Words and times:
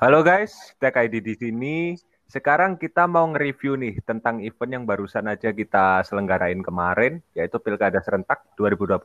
Halo 0.00 0.24
guys, 0.24 0.72
Tech 0.80 0.96
ID 0.96 1.20
di 1.20 1.36
sini. 1.36 1.92
Sekarang 2.24 2.80
kita 2.80 3.04
mau 3.04 3.28
nge-review 3.36 3.76
nih 3.76 4.00
tentang 4.00 4.40
event 4.40 4.72
yang 4.72 4.84
barusan 4.88 5.28
aja 5.28 5.52
kita 5.52 6.00
selenggarain 6.08 6.56
kemarin, 6.64 7.20
yaitu 7.36 7.60
Pilkada 7.60 8.00
Serentak 8.00 8.48
2020. 8.56 8.96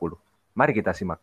Mari 0.56 0.72
kita 0.72 0.96
simak. 0.96 1.20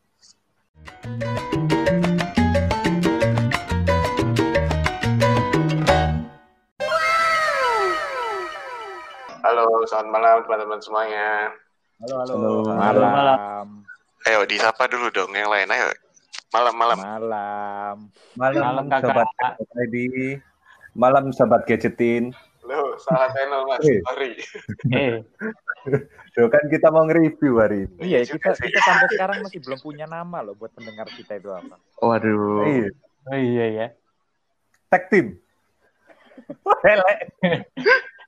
Halo, 9.42 9.66
selamat 9.90 10.10
malam 10.14 10.38
teman-teman 10.46 10.80
semuanya. 10.86 11.50
Halo, 11.98 12.16
halo. 12.22 12.34
Halo. 12.38 12.50
Malam. 12.78 13.10
Malam. 13.10 13.68
Ayo 14.30 14.46
disapa 14.46 14.86
dulu 14.86 15.10
dong 15.10 15.34
yang 15.34 15.50
lain. 15.50 15.66
Ayo. 15.66 16.03
Malam-malam. 16.54 16.98
Malam. 16.98 17.96
Malam, 18.34 18.62
Malam, 18.62 18.86
kakak. 18.88 19.10
sobat 19.10 19.30
ID. 19.84 19.96
Malam 20.94 21.24
sobat 21.34 21.62
gadgetin. 21.66 22.30
Loh, 22.64 22.96
salah 22.98 23.28
channel 23.30 23.66
mas. 23.66 23.82
Eh. 23.84 24.00
Sorry. 24.04 24.32
Eh, 24.90 25.20
Tuh 26.34 26.48
kan 26.48 26.64
kita 26.66 26.88
mau 26.88 27.04
nge-review 27.04 27.54
hari 27.58 27.86
ini. 27.86 27.98
Iya, 28.00 28.20
Juga 28.26 28.54
kita 28.54 28.64
kita 28.64 28.80
sampai 28.80 29.08
sekarang 29.12 29.38
masih 29.42 29.60
belum 29.60 29.80
punya 29.80 30.06
nama 30.06 30.40
loh 30.40 30.56
buat 30.56 30.72
pendengar 30.72 31.10
kita 31.10 31.36
itu 31.36 31.50
apa. 31.50 31.76
waduh. 32.00 32.64
Iya, 32.64 32.88
Oh 33.24 33.40
iya 33.40 33.66
ya. 33.68 33.88
tag 34.88 35.10
team. 35.10 35.40
Elek. 36.86 37.18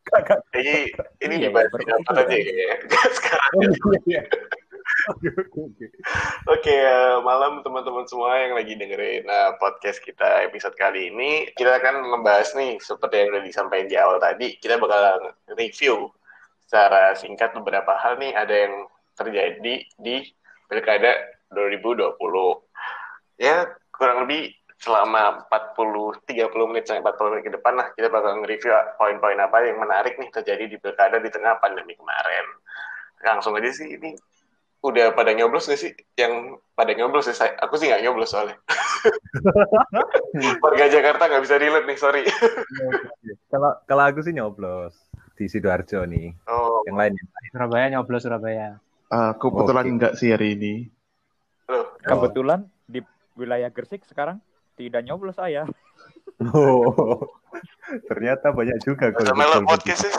Kakak. 0.05 0.39
Ini 0.51 0.93
ini 1.19 1.33
Iya, 1.35 1.47
dibahas 1.49 1.65
iya, 1.65 1.73
berkumpul. 1.73 2.13
aja 2.15 2.35
ya. 2.35 2.75
Sekarang. 3.17 3.51
Oh, 3.51 3.61
iya, 3.61 3.99
iya. 4.05 4.21
Oke, 5.05 5.29
oke. 5.37 5.85
Oke, 6.49 6.73
eh, 6.73 7.17
malam 7.21 7.61
teman-teman 7.61 8.09
semua 8.09 8.41
yang 8.41 8.57
lagi 8.57 8.73
dengerin 8.73 9.29
eh, 9.29 9.51
podcast 9.61 10.01
kita 10.01 10.49
episode 10.49 10.73
kali 10.73 11.13
ini. 11.13 11.45
Kita 11.53 11.77
akan 11.77 12.09
membahas 12.09 12.57
nih, 12.57 12.81
seperti 12.81 13.21
yang 13.21 13.29
udah 13.37 13.43
disampaikan 13.45 13.85
di 13.85 13.97
awal 14.01 14.17
tadi, 14.17 14.57
kita 14.57 14.81
bakal 14.81 15.29
review 15.53 16.09
secara 16.65 17.13
singkat 17.13 17.53
beberapa 17.53 17.93
hal 18.01 18.17
nih, 18.17 18.33
ada 18.33 18.55
yang 18.55 18.89
terjadi 19.13 19.85
di 19.85 20.15
Pilkada 20.65 21.13
2020. 21.53 22.17
Ya, 23.37 23.69
kurang 23.93 24.25
lebih 24.25 24.57
selama 24.81 25.45
40-30 25.53 26.49
menit 26.73 26.89
sampai 26.89 27.05
40 27.05 27.31
menit 27.37 27.43
ke 27.45 27.53
depan 27.53 27.73
lah, 27.77 27.87
kita 27.93 28.09
bakal 28.09 28.41
nge-review 28.41 28.73
poin-poin 28.97 29.37
apa 29.37 29.69
yang 29.69 29.77
menarik 29.77 30.17
nih 30.17 30.33
terjadi 30.33 30.65
di 30.65 30.77
Pilkada 30.81 31.21
di 31.21 31.29
tengah 31.29 31.61
pandemi 31.61 31.93
kemarin. 31.93 32.45
Langsung 33.21 33.53
aja 33.53 33.69
sih, 33.69 33.93
ini 33.93 34.17
udah 34.85 35.17
pada 35.17 35.33
nyoblos 35.33 35.65
gak 35.65 35.81
sih? 35.81 35.91
Yang 36.13 36.61
pada 36.77 36.93
nyoblos 36.93 37.25
ya, 37.25 37.33
saya, 37.33 37.57
aku 37.57 37.73
sih 37.75 37.89
nggak 37.89 38.05
nyoblos 38.05 38.29
soalnya. 38.29 38.53
Warga 40.63 40.85
Jakarta 40.87 41.23
nggak 41.25 41.43
bisa 41.43 41.55
relate 41.57 41.87
nih, 41.89 41.97
sorry. 41.97 42.21
Kalau 43.51 43.71
kalau 43.87 44.03
aku 44.03 44.19
sih 44.21 44.35
nyoblos 44.35 44.93
di 45.33 45.47
Sidoarjo 45.47 46.03
nih. 46.05 46.35
Oh, 46.45 46.83
Yang 46.85 46.97
lain 46.97 47.11
yang 47.15 47.29
lain. 47.31 47.49
Surabaya 47.51 47.85
nyoblos 47.89 48.21
Surabaya. 48.23 48.69
Aku 49.07 49.53
kebetulan 49.53 49.85
Oke. 49.85 49.91
enggak 49.95 50.13
sih 50.19 50.29
hari 50.33 50.59
ini. 50.59 50.73
loh. 51.65 51.97
Kebetulan 52.03 52.67
di 52.85 52.99
wilayah 53.33 53.71
Gresik 53.71 54.03
sekarang 54.05 54.37
tidak 54.75 55.01
nyoblos 55.03 55.35
saya. 55.35 55.65
Oh, 56.51 57.31
ternyata 58.11 58.51
banyak 58.51 58.83
juga 58.83 59.07
Sama 59.23 59.47
lo 59.47 59.63
golput-golput. 59.63 59.87
podcastnya 59.87 60.11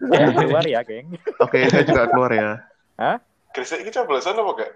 Saya 0.00 0.32
keluar 0.32 0.64
ya, 0.64 0.80
geng. 0.80 1.12
Oke, 1.44 1.68
saya 1.68 1.84
juga 1.84 2.08
keluar 2.08 2.32
ya. 2.32 2.50
Kristik 3.52 3.84
ini 3.84 3.90
coblosan 3.92 4.38
apa 4.38 4.50
gak? 4.56 4.72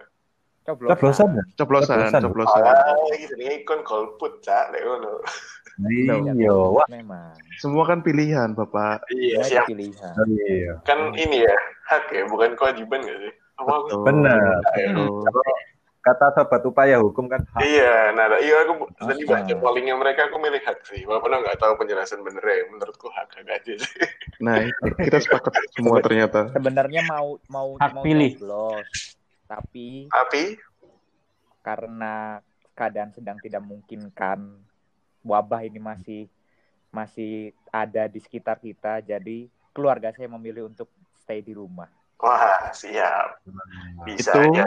Coblos. 0.64 0.88
Coblosan 0.96 1.28
ya? 1.36 1.44
Coblosan, 1.60 1.96
Coblosan. 2.00 2.22
coblosan. 2.24 2.62
Ah, 2.64 2.96
gitu 3.20 3.34
nih, 3.36 3.62
ikon 3.62 3.80
golput, 3.84 4.40
cak. 4.40 4.72
Lek 4.72 4.82
ngono. 4.84 5.20
Iya, 5.90 6.52
wah. 6.54 6.88
Memang. 6.88 7.36
Semua 7.60 7.84
kan 7.84 8.00
pilihan, 8.00 8.56
Bapak. 8.56 9.04
Iya, 9.12 9.44
siap. 9.44 9.68
pilihan. 9.68 10.14
Oh, 10.16 10.26
iya. 10.48 10.80
Kan 10.88 11.12
ini 11.14 11.44
ya, 11.44 11.56
hak 11.92 12.08
ya, 12.12 12.24
bukan 12.30 12.56
kewajiban 12.56 13.04
gak 13.04 13.18
sih? 13.20 13.32
Benar. 14.02 14.62
Kata 16.04 16.36
sobat 16.36 16.60
upaya 16.62 17.00
hukum 17.00 17.24
kan 17.26 17.40
hak. 17.48 17.64
Iya, 17.64 18.12
nah 18.12 18.28
iya 18.36 18.60
aku 18.60 18.92
tadi 18.92 19.24
Ah. 19.24 19.40
baca 19.40 19.54
pollingnya 19.56 19.96
mereka 19.96 20.28
aku 20.28 20.36
milih 20.36 20.60
hak 20.60 20.84
sih. 20.84 21.00
Walaupun 21.02 21.32
aku 21.32 21.40
nggak 21.42 21.56
tahu 21.58 21.72
penjelasan 21.80 22.20
bener 22.20 22.44
ya. 22.44 22.68
Menurutku 22.68 23.08
hak 23.08 23.32
hak 23.32 23.48
aja 23.48 23.72
sih. 23.72 24.04
Nah, 24.36 24.60
itu 24.60 24.84
kita 25.00 25.16
sepakat 25.18 25.56
semua 25.72 26.04
ternyata. 26.04 26.52
Sebenarnya 26.52 27.08
mau 27.08 27.40
mau 27.48 27.80
Hak 27.80 27.90
mau 27.90 28.04
pilih. 28.04 28.36
nyoblos. 28.36 29.16
Tapi 29.48 30.12
Tapi 30.12 30.60
karena 31.60 32.44
keadaan 32.74 33.08
sedang 33.10 33.40
tidak 33.40 33.64
memungkinkan 33.64 34.60
wabah 35.24 35.64
ini 35.64 35.80
masih 35.80 36.28
masih 36.90 37.32
ada 37.70 38.04
di 38.04 38.20
sekitar 38.20 38.60
kita 38.60 39.00
jadi 39.00 39.48
keluarga 39.72 40.12
saya 40.12 40.28
memilih 40.28 40.68
untuk 40.68 40.86
stay 41.16 41.40
di 41.40 41.50
rumah 41.50 41.88
wah 42.20 42.70
siap. 42.72 43.42
Bisa 44.06 44.32
Itu- 44.32 44.40
aja. 44.50 44.64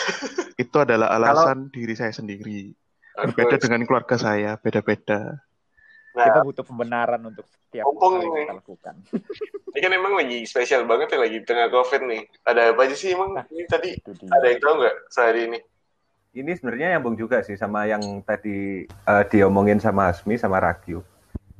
Itu 0.62 0.76
adalah 0.80 1.12
alasan 1.16 1.68
diri 1.68 1.92
saya 1.92 2.12
sendiri. 2.12 2.72
Berbeda 3.16 3.56
dengan 3.56 3.84
keluarga 3.88 4.16
saya, 4.20 4.60
beda-beda. 4.60 5.40
kita 6.16 6.40
Nah, 6.40 6.48
butuh 6.48 6.64
pembenaran 6.64 7.20
untuk 7.28 7.44
setiap 7.44 7.84
hal 7.84 8.12
yang 8.24 8.32
kita 8.32 8.56
lakukan 8.56 8.94
ini 9.76 9.84
kan 9.84 9.92
emang 9.92 10.16
lagi 10.16 10.48
spesial 10.48 10.88
banget 10.88 11.12
ya 11.12 11.18
lagi 11.20 11.36
di 11.36 11.44
tengah 11.44 11.68
covid 11.68 12.08
nih. 12.08 12.24
Ada 12.48 12.72
apa 12.72 12.80
aja 12.88 12.96
sih 12.96 13.12
emang? 13.12 13.36
Nah. 13.36 13.44
Ini 13.52 13.68
tadi 13.68 13.92
ada 14.32 14.46
yang 14.48 14.60
tahu 14.64 14.74
nggak 14.80 14.96
sehari 15.12 15.40
ini? 15.52 15.58
Ini 16.32 16.52
sebenarnya 16.56 16.96
nyambung 16.96 17.20
juga 17.20 17.44
sih 17.44 17.60
sama 17.60 17.84
yang 17.84 18.00
tadi 18.24 18.88
eh, 18.88 19.24
diomongin 19.28 19.76
sama 19.76 20.08
Hasmi 20.08 20.40
sama 20.40 20.56
Ragyu. 20.56 21.04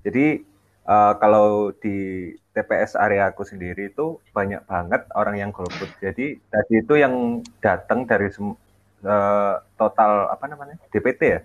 Jadi 0.00 0.41
eh, 0.88 1.12
kalau 1.20 1.76
di 1.76 2.32
TPS 2.56 2.97
area 2.97 3.28
aku 3.28 3.44
sendiri 3.44 3.93
itu 3.93 4.17
banyak 4.33 4.65
banget 4.65 5.05
orang 5.12 5.37
yang 5.37 5.50
golput. 5.53 5.93
Jadi 6.00 6.41
tadi 6.49 6.75
itu 6.81 6.94
yang 6.97 7.44
datang 7.61 8.09
dari 8.09 8.33
sem- 8.33 8.56
eh, 9.05 9.55
total 9.77 10.33
apa 10.33 10.49
namanya 10.49 10.81
DPT 10.89 11.21
ya? 11.21 11.41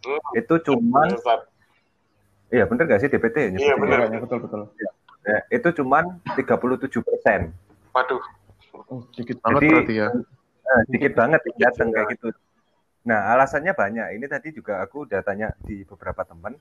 Hmm. 0.00 0.16
Itu 0.32 0.56
cuman, 0.64 1.12
iya 2.48 2.64
bener 2.64 2.88
gak 2.88 3.04
sih 3.04 3.12
DPT? 3.12 3.52
Iya, 3.52 3.76
bener. 3.76 4.08
Iya, 4.08 4.18
betul, 4.24 4.38
betul. 4.48 4.60
Ya, 5.20 5.44
itu 5.52 5.68
cuman 5.84 6.16
37 6.32 7.04
persen. 7.04 7.52
Waduh, 7.92 8.24
Oh, 8.90 9.06
dikit 9.14 9.38
banget 9.44 9.60
Jadi- 9.60 9.70
berarti 9.70 9.94
ya. 10.02 10.08
Nah, 10.66 10.80
dikit 10.90 11.12
banget 11.14 11.40
yang 11.46 11.58
datang 11.68 11.88
kayak 11.94 12.06
gitu. 12.14 12.28
Nah, 13.06 13.34
alasannya 13.34 13.70
banyak. 13.70 14.06
Ini 14.18 14.26
tadi 14.26 14.48
juga 14.50 14.82
aku 14.82 15.06
udah 15.06 15.20
tanya 15.22 15.54
di 15.62 15.82
beberapa 15.86 16.26
teman. 16.26 16.58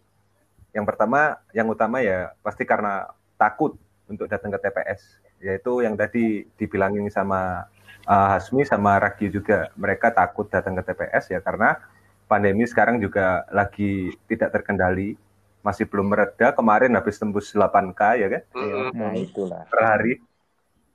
Yang 0.73 0.85
pertama, 0.93 1.41
yang 1.53 1.65
utama 1.69 2.01
ya 2.05 2.33
pasti 2.45 2.65
karena 2.65 3.09
takut 3.39 3.79
untuk 4.11 4.27
datang 4.27 4.51
ke 4.51 4.59
TPS. 4.59 5.23
Yaitu 5.39 5.79
yang 5.79 5.95
tadi 5.95 6.43
dibilangin 6.59 7.07
sama 7.07 7.71
uh, 8.03 8.27
Hasmi 8.35 8.67
sama 8.67 8.99
Ragi 8.99 9.31
juga. 9.31 9.71
Mereka 9.79 10.11
takut 10.11 10.51
datang 10.51 10.75
ke 10.75 10.83
TPS 10.83 11.31
ya 11.31 11.39
karena 11.39 11.79
pandemi 12.27 12.67
sekarang 12.67 12.99
juga 12.99 13.47
lagi 13.55 14.11
tidak 14.27 14.59
terkendali. 14.59 15.15
Masih 15.63 15.87
belum 15.87 16.11
mereda. 16.11 16.51
Kemarin 16.51 16.99
habis 16.99 17.15
tembus 17.15 17.55
8K 17.55 18.01
ya 18.19 18.27
kan? 18.27 18.43
Nah 18.91 19.15
itulah 19.15 19.63
per 19.71 19.79
hari. 19.79 20.19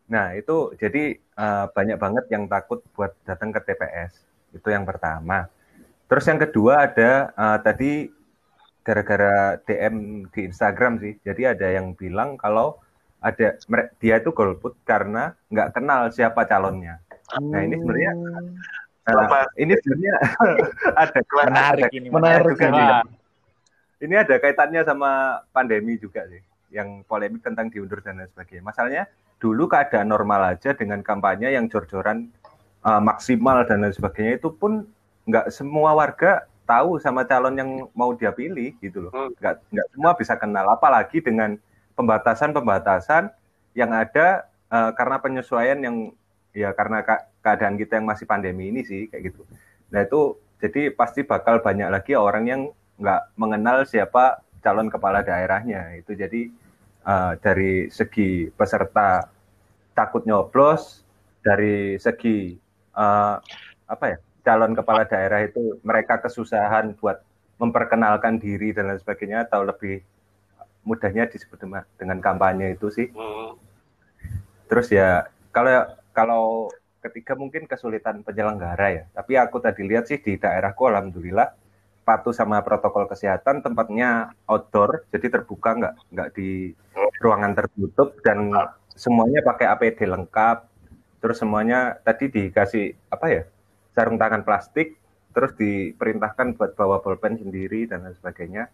Nah, 0.05 0.37
itu 0.37 0.76
jadi 0.76 1.16
eh, 1.16 1.66
banyak 1.72 1.97
banget 1.97 2.25
yang 2.28 2.44
takut 2.44 2.84
buat 2.93 3.16
datang 3.25 3.53
ke 3.53 3.61
TPS. 3.65 4.21
Itu 4.53 4.69
yang 4.69 4.84
pertama. 4.84 5.49
Terus 6.05 6.25
yang 6.28 6.41
kedua 6.41 6.84
ada 6.84 7.32
eh, 7.32 7.59
tadi 7.65 7.93
gara-gara 8.84 9.59
DM 9.65 10.28
di 10.28 10.41
Instagram 10.47 11.00
sih. 11.00 11.17
Jadi 11.25 11.43
ada 11.49 11.67
yang 11.72 11.97
bilang 11.97 12.37
kalau 12.37 12.78
ada 13.25 13.56
dia 13.99 14.21
itu 14.21 14.31
golput 14.37 14.77
karena 14.84 15.33
nggak 15.49 15.81
kenal 15.81 16.12
siapa 16.12 16.45
calonnya. 16.45 17.00
Nah, 17.41 17.65
ini 17.65 17.81
sebenarnya 17.81 18.12
nah, 18.12 18.44
Selamat. 19.05 19.47
ini 19.56 19.73
sebenarnya 19.81 20.15
ada 21.03 21.21
menarik 21.25 21.89
ada- 21.89 21.97
ini 21.97 22.06
Menarik 22.12 22.56
juga 22.61 23.00
Ini 24.05 24.14
ada 24.20 24.35
kaitannya 24.37 24.82
sama 24.85 25.41
pandemi 25.49 25.97
juga 25.97 26.29
sih, 26.29 26.44
yang 26.69 27.00
polemik 27.08 27.41
tentang 27.41 27.73
diundur 27.73 28.05
dan 28.05 28.20
lain 28.20 28.29
sebagainya. 28.29 28.61
Masalahnya 28.61 29.03
dulu 29.41 29.64
keadaan 29.64 30.12
normal 30.12 30.53
aja 30.53 30.76
dengan 30.76 31.00
kampanye 31.00 31.56
yang 31.56 31.73
jor-joran 31.73 32.29
uh, 32.85 33.00
maksimal 33.00 33.64
dan 33.64 33.81
lain 33.81 33.97
sebagainya 33.97 34.37
itu 34.37 34.53
pun 34.53 34.85
nggak 35.25 35.49
semua 35.49 35.97
warga 35.97 36.44
tahu 36.64 37.00
sama 37.00 37.28
calon 37.28 37.55
yang 37.56 37.70
mau 37.93 38.12
dia 38.16 38.32
pilih 38.32 38.76
gitu 38.81 39.08
loh. 39.08 39.12
Hmm. 39.12 39.31
Nggak 39.37 39.55
nggak 39.70 39.87
semua 39.93 40.12
bisa 40.16 40.34
kenal, 40.37 40.66
apalagi 40.69 41.20
dengan 41.20 41.56
pembatasan-pembatasan 41.94 43.31
yang 43.78 43.90
ada 43.94 44.49
uh, 44.72 44.90
karena 44.96 45.16
penyesuaian 45.22 45.78
yang 45.78 45.96
ya 46.55 46.70
karena 46.75 47.02
ka- 47.02 47.26
keadaan 47.43 47.75
kita 47.78 47.99
yang 47.99 48.06
masih 48.06 48.26
pandemi 48.26 48.70
ini 48.70 48.87
sih 48.87 49.11
kayak 49.11 49.34
gitu. 49.34 49.43
Nah 49.90 50.02
itu 50.06 50.38
jadi 50.62 50.94
pasti 50.94 51.26
bakal 51.26 51.61
banyak 51.61 51.90
lagi 51.90 52.16
orang 52.16 52.44
yang 52.46 52.62
nggak 52.96 53.34
mengenal 53.34 53.82
siapa 53.84 54.40
calon 54.62 54.88
kepala 54.88 55.20
daerahnya 55.26 55.99
itu 55.99 56.14
jadi 56.14 56.49
eh, 57.05 57.32
dari 57.43 57.90
segi 57.90 58.49
peserta 58.55 59.28
takut 59.93 60.22
nyoblos 60.25 61.02
dari 61.43 61.99
segi 61.99 62.55
eh, 62.94 63.37
apa 63.84 64.05
ya 64.08 64.19
calon 64.44 64.76
kepala 64.76 65.08
daerah 65.08 65.41
itu 65.41 65.81
mereka 65.81 66.20
kesusahan 66.20 66.93
buat 67.00 67.25
memperkenalkan 67.56 68.37
diri 68.37 68.76
dan 68.76 68.93
lain 68.93 69.00
sebagainya 69.00 69.49
atau 69.49 69.64
lebih 69.64 70.05
mudahnya 70.85 71.25
disebut 71.25 71.56
dengan- 71.96 72.20
kampanye 72.20 72.76
itu 72.76 72.93
sih. 72.93 73.08
Hmm. 73.17 73.56
Terus 74.69 74.93
ya 74.93 75.25
kalau 75.49 75.88
kalau 76.12 76.44
ketiga 77.00 77.32
mungkin 77.37 77.64
kesulitan 77.64 78.20
penyelenggara 78.20 78.88
ya. 78.93 79.02
Tapi 79.17 79.32
aku 79.41 79.64
tadi 79.64 79.81
lihat 79.85 80.05
sih 80.08 80.20
di 80.20 80.37
daerahku 80.37 80.85
alhamdulillah 80.88 81.56
patuh 82.05 82.37
sama 82.37 82.61
protokol 82.61 83.08
kesehatan 83.08 83.64
tempatnya 83.64 84.37
outdoor 84.44 85.08
jadi 85.08 85.41
terbuka 85.41 85.73
nggak 85.73 85.94
nggak 86.12 86.29
di 86.37 86.76
ruangan 87.25 87.56
tertutup 87.56 88.20
dan 88.20 88.52
semuanya 88.93 89.41
pakai 89.41 89.73
APD 89.73 90.05
lengkap. 90.05 90.69
Terus 91.25 91.41
semuanya 91.41 91.96
tadi 92.05 92.29
dikasih 92.29 92.93
apa 93.08 93.26
ya 93.32 93.43
sarung 93.94 94.19
tangan 94.19 94.43
plastik 94.43 94.99
terus 95.35 95.50
diperintahkan 95.58 96.55
buat 96.55 96.79
bawa 96.79 97.02
bolpen 97.02 97.35
sendiri 97.38 97.91
dan 97.91 98.06
lain 98.06 98.14
sebagainya. 98.14 98.70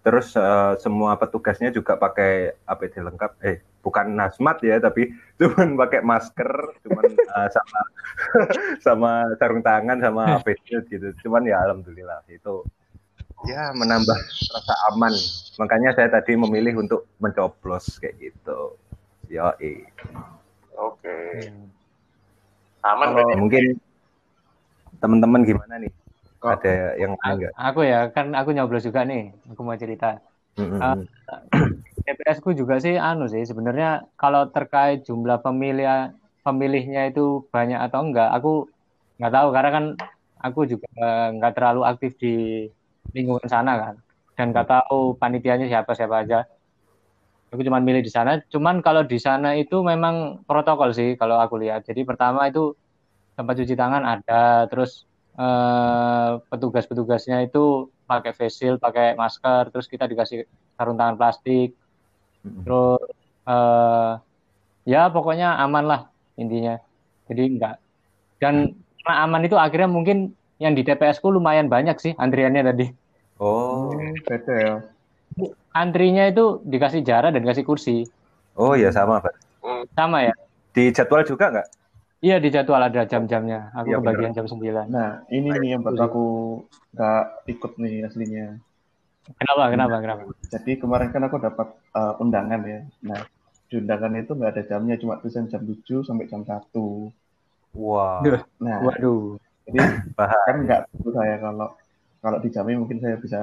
Terus 0.00 0.32
eh, 0.38 0.72
semua 0.80 1.18
petugasnya 1.18 1.74
juga 1.74 1.98
pakai 1.98 2.54
APD 2.64 3.02
lengkap. 3.02 3.32
Eh, 3.44 3.60
bukan 3.82 4.14
hazmat 4.16 4.62
ya, 4.62 4.78
tapi 4.78 5.10
cuman 5.42 5.76
pakai 5.76 6.00
masker, 6.00 6.50
cuman 6.86 7.04
eh, 7.10 7.48
sama 7.50 7.80
sama 8.86 9.10
sarung 9.36 9.60
tangan 9.60 9.98
sama 9.98 10.40
APD 10.40 10.86
gitu. 10.88 11.10
Cuman 11.26 11.44
ya 11.44 11.58
alhamdulillah 11.66 12.22
itu 12.30 12.64
ya 13.50 13.74
menambah 13.74 14.18
rasa 14.56 14.74
aman. 14.94 15.12
Makanya 15.58 15.90
saya 15.92 16.08
tadi 16.08 16.38
memilih 16.38 16.80
untuk 16.80 17.10
mencoblos 17.20 18.00
kayak 18.00 18.16
gitu. 18.30 18.78
Yo, 19.28 19.46
Oke. 20.80 21.18
Hmm. 21.44 21.68
Aman 22.80 23.12
berarti. 23.12 23.36
mungkin 23.36 23.64
teman-teman 25.02 25.40
gimana 25.48 25.74
nih? 25.82 25.92
Kok- 26.40 26.52
Ada 26.56 26.72
yang 27.02 27.12
lain 27.20 27.34
nggak? 27.40 27.52
Aku 27.68 27.80
ya, 27.92 27.98
kan 28.14 28.26
aku 28.38 28.50
nyoblos 28.56 28.82
juga 28.88 29.00
nih. 29.10 29.22
Aku 29.52 29.60
mau 29.66 29.76
cerita. 29.82 30.06
Mm-mm. 30.58 30.80
Ah. 30.84 30.96
TPS 32.06 32.38
ku 32.44 32.50
juga 32.60 32.74
sih 32.84 32.94
anu 33.08 33.24
sih 33.34 33.42
sebenarnya 33.50 33.88
kalau 34.20 34.42
terkait 34.54 34.98
jumlah 35.08 35.38
pemilih 35.44 35.86
pemilihnya 36.44 37.00
itu 37.10 37.20
banyak 37.54 37.78
atau 37.86 38.00
enggak 38.06 38.28
aku 38.36 38.48
nggak 39.18 39.32
tahu 39.36 39.48
karena 39.56 39.70
kan 39.76 39.84
aku 40.46 40.60
juga 40.72 40.88
nggak 41.36 41.52
terlalu 41.56 41.80
aktif 41.90 42.12
di 42.22 42.28
lingkungan 43.14 43.48
sana 43.54 43.72
kan 43.82 43.94
dan 44.36 44.46
nggak 44.52 44.66
tahu 44.72 44.96
panitianya 45.20 45.66
siapa 45.72 45.92
siapa 45.98 46.16
aja 46.24 46.36
aku 47.50 47.60
cuma 47.66 47.78
milih 47.82 48.02
di 48.06 48.12
sana 48.16 48.30
cuman 48.52 48.76
kalau 48.86 49.02
di 49.12 49.18
sana 49.26 49.48
itu 49.62 49.76
memang 49.90 50.14
protokol 50.48 50.90
sih 50.98 51.08
kalau 51.20 51.36
aku 51.44 51.54
lihat 51.62 51.80
jadi 51.88 52.00
pertama 52.08 52.40
itu 52.50 52.60
tempat 53.40 53.56
cuci 53.56 53.72
tangan 53.72 54.04
ada 54.04 54.68
terus 54.68 55.08
eh, 55.40 56.30
petugas-petugasnya 56.52 57.48
itu 57.48 57.88
pakai 58.04 58.36
face 58.36 58.60
shield 58.60 58.76
pakai 58.76 59.16
masker 59.16 59.72
terus 59.72 59.88
kita 59.88 60.04
dikasih 60.04 60.44
sarung 60.76 61.00
tangan 61.00 61.16
plastik. 61.16 61.72
Terus 62.44 63.00
eh 63.48 64.12
ya 64.84 65.08
pokoknya 65.08 65.56
aman 65.64 65.84
lah 65.88 66.00
intinya. 66.36 66.76
Jadi 67.32 67.56
enggak. 67.56 67.80
Dan 68.36 68.76
karena 69.00 69.14
aman 69.24 69.48
itu 69.48 69.56
akhirnya 69.56 69.88
mungkin 69.88 70.36
yang 70.60 70.76
di 70.76 70.84
TPS 70.84 71.24
ku 71.24 71.32
lumayan 71.32 71.72
banyak 71.72 71.96
sih 71.96 72.12
antriannya 72.20 72.60
tadi. 72.60 72.86
Oh, 73.40 73.96
beda 74.28 74.54
ya. 74.60 74.74
antrinya 75.72 76.28
itu 76.28 76.60
dikasih 76.68 77.00
jarak 77.00 77.32
dan 77.32 77.40
dikasih 77.40 77.64
kursi. 77.64 78.04
Oh 78.52 78.76
ya 78.76 78.92
sama, 78.92 79.24
Pak. 79.24 79.32
sama 79.96 80.28
ya? 80.28 80.34
Di 80.76 80.92
jadwal 80.92 81.24
juga 81.24 81.48
nggak? 81.48 81.79
Iya 82.20 82.36
di 82.42 82.48
jadwal 82.54 82.82
ada 82.84 83.02
jam-jamnya 83.08 83.72
aku 83.72 83.88
Iya, 83.90 83.96
kebagian 84.00 84.32
jam 84.36 84.46
9 84.46 84.84
Nah, 84.92 85.10
ini 85.32 85.48
nih 85.60 85.68
yang 85.76 85.80
buat 85.84 85.96
aku 85.96 86.24
nggak 86.94 87.22
ikut 87.52 87.72
nih 87.82 87.94
aslinya. 88.06 88.46
kenapa 89.38 89.64
kenapa 89.72 89.96
kenapa 90.02 90.22
Jadi 90.50 90.72
kemarin 90.82 91.08
kan 91.14 91.22
aku 91.28 91.36
dapat 91.38 91.68
uh, 91.94 92.22
undangan 92.22 92.60
ya. 92.66 92.80
Nah, 93.06 93.20
di 93.70 93.74
undangan 93.78 94.12
itu 94.18 94.32
nggak 94.34 94.50
ada 94.58 94.62
jamnya, 94.66 94.94
cuma 94.98 95.20
tulisan 95.22 95.46
jam 95.46 95.62
7 95.62 96.02
sampai 96.02 96.26
jam 96.26 96.42
1. 96.42 97.12
Wah, 97.78 98.18
Duh. 98.24 98.42
Nah, 98.58 98.78
waduh 98.82 99.38
jadi 99.70 99.78
bahaya. 100.18 100.42
kan 100.50 100.56
nggak 100.66 100.80
tahu 100.90 101.08
saya 101.14 101.36
kalau 101.38 101.68
kalau 102.20 102.38
dijamin 102.42 102.82
mungkin 102.82 102.98
saya 102.98 103.16
bisa 103.22 103.40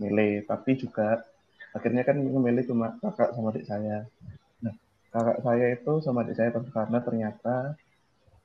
milih, 0.00 0.42
tapi 0.50 0.70
juga 0.74 1.22
akhirnya 1.76 2.02
kan 2.02 2.16
memilih 2.18 2.64
cuma 2.66 2.98
kakak 2.98 3.30
sama 3.36 3.54
adik 3.54 3.64
saya. 3.68 4.08
Kakak 5.10 5.38
saya 5.42 5.66
itu 5.74 5.92
sama 6.00 6.22
adik 6.22 6.38
saya 6.38 6.54
karena 6.54 6.98
ternyata 7.02 7.74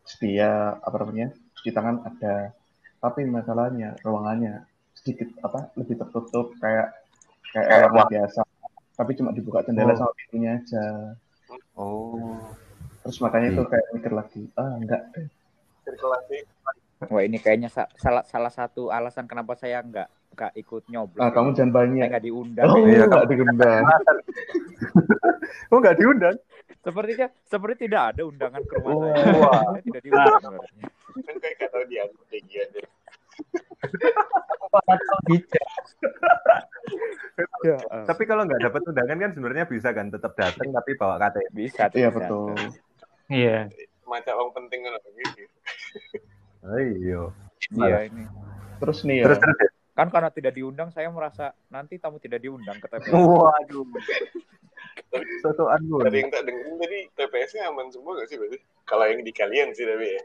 sedia 0.02 0.78
apa 0.82 0.96
namanya 1.02 1.30
cuci 1.58 1.70
tangan 1.70 2.02
ada, 2.02 2.54
tapi 2.98 3.26
masalahnya 3.26 3.94
ruangannya 4.02 4.66
sedikit 4.98 5.30
apa 5.42 5.70
lebih 5.78 5.98
tertutup 6.02 6.54
kayak 6.58 6.90
kayak 7.54 7.90
ruangan 7.90 8.10
biasa, 8.10 8.42
tapi 8.98 9.12
cuma 9.14 9.30
dibuka 9.30 9.62
jendela 9.62 9.94
Oh. 9.94 9.98
sama 9.98 10.14
pintunya 10.18 10.58
aja. 10.58 10.86
Oh, 11.78 12.34
Terus 13.06 13.22
makanya 13.22 13.54
itu 13.54 13.62
kayak 13.70 13.88
mikir 13.94 14.12
lagi, 14.18 14.42
ah 14.58 14.74
enggak 14.82 15.02
deh. 15.14 15.30
Sirkulasi. 15.86 16.38
Wah 17.06 17.22
ini 17.22 17.38
kayaknya 17.38 17.70
sa- 17.70 17.92
salah 18.02 18.26
salah 18.26 18.50
satu 18.50 18.90
alasan 18.90 19.30
kenapa 19.30 19.54
saya 19.54 19.86
nggak 19.86 20.10
nggak 20.36 20.52
ikut 20.60 20.84
nyoblos. 20.92 21.24
Ah, 21.24 21.32
kamu 21.32 21.56
jangan 21.56 21.72
saya 21.72 21.78
banyak. 21.80 22.06
nggak 22.12 22.24
diundang. 22.28 22.68
Oh, 22.68 22.78
Iya, 22.84 23.04
enggak 23.08 23.28
diundang. 23.32 23.84
oh 25.72 25.78
nggak 25.80 25.96
diundang? 25.98 26.36
Sepertinya 26.84 27.28
seperti 27.48 27.90
tidak 27.90 28.02
ada 28.14 28.22
undangan 28.28 28.62
ke 28.62 28.76
rumah 28.78 28.94
Wah. 28.94 29.16
saya. 29.16 29.32
Saya 29.72 29.82
tidak 29.82 30.02
diundang. 30.04 30.56
Kan 31.16 31.36
kayak 31.40 31.56
gak 31.58 31.70
tau 31.72 31.84
diangkut 31.88 32.26
kayak 32.28 32.44
gitu. 32.52 32.80
Ya, 37.66 37.78
eh, 37.80 38.06
Tapi 38.06 38.24
kalau 38.24 38.44
nggak 38.46 38.62
dapat 38.62 38.82
undangan 38.86 39.18
kan 39.18 39.32
sebenarnya 39.34 39.66
bisa 39.66 39.90
kan 39.92 40.08
tetap 40.08 40.36
datang 40.38 40.70
tapi 40.70 40.92
bawa 40.96 41.16
KTP. 41.18 41.48
bisa. 41.52 41.88
Iya 41.92 42.10
betul. 42.14 42.54
iya 43.28 43.68
Macam 44.06 44.34
orang 44.38 44.54
penting 44.54 44.80
kan 44.86 44.94
gitu. 45.02 45.44
Oh, 46.62 46.78
iya. 46.78 47.22
Iya 47.74 47.98
ini. 48.10 48.24
Terus 48.78 49.00
nih 49.02 49.16
ya, 49.22 49.26
Terus 49.26 49.40
terus. 49.42 49.58
Kan 49.96 50.12
karena 50.12 50.28
tidak 50.28 50.54
diundang 50.60 50.92
saya 50.92 51.08
merasa 51.08 51.56
nanti 51.72 51.96
tamu 51.96 52.20
tidak 52.20 52.44
diundang 52.44 52.78
ke 52.84 52.88
TPS. 52.92 53.16
Waduh. 53.16 53.88
Sosokan 55.44 55.82
gue. 55.88 56.02
Dari 56.04 56.18
yang 56.20 56.32
tak 56.32 56.44
dengerin 56.44 56.76
tadi 56.76 57.00
TPS-nya 57.16 57.72
aman 57.72 57.88
semua 57.88 58.20
gak 58.20 58.28
sih 58.28 58.36
berarti? 58.36 58.60
Kalau 58.84 59.06
yang 59.08 59.24
di 59.24 59.32
kalian 59.32 59.72
sih 59.72 59.88
tapi 59.88 60.08
ya. 60.12 60.24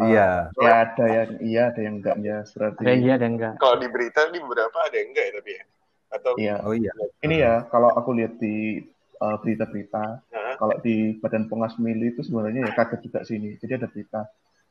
Iya. 0.00 0.28
ya 0.56 0.72
ada 0.86 1.04
yang 1.08 1.30
iya, 1.44 1.62
ada 1.72 1.80
yang 1.80 1.94
enggak 2.00 2.16
ya 2.24 2.38
berarti. 2.56 2.82
ada 2.88 2.92
iya 2.94 3.14
dan 3.20 3.30
enggak 3.36 3.54
Kalau 3.60 3.76
di 3.76 3.88
berita 3.90 4.20
di 4.32 4.38
beberapa 4.40 4.78
ada 4.80 4.96
yang 4.96 5.08
enggak 5.12 5.24
ya 5.24 5.32
tapi 5.40 5.50
ya. 5.50 5.64
Atau 6.10 6.30
Iya. 6.36 6.54
Oh 6.68 6.74
iya. 6.76 6.92
Ini 7.24 7.36
ya, 7.40 7.54
kalau 7.72 7.88
aku 7.96 8.10
lihat 8.12 8.36
di 8.36 8.84
uh, 9.20 9.36
berita-berita, 9.40 10.04
Hah? 10.20 10.54
kalau 10.60 10.76
di 10.84 11.16
Badan 11.24 11.48
Pengawas 11.48 11.76
Pemilu 11.80 12.12
itu 12.12 12.20
sebenarnya 12.20 12.68
ya 12.68 12.72
kaget 12.76 13.00
juga 13.00 13.20
sini. 13.24 13.56
Jadi 13.56 13.72
ada 13.80 13.88
berita 13.88 14.20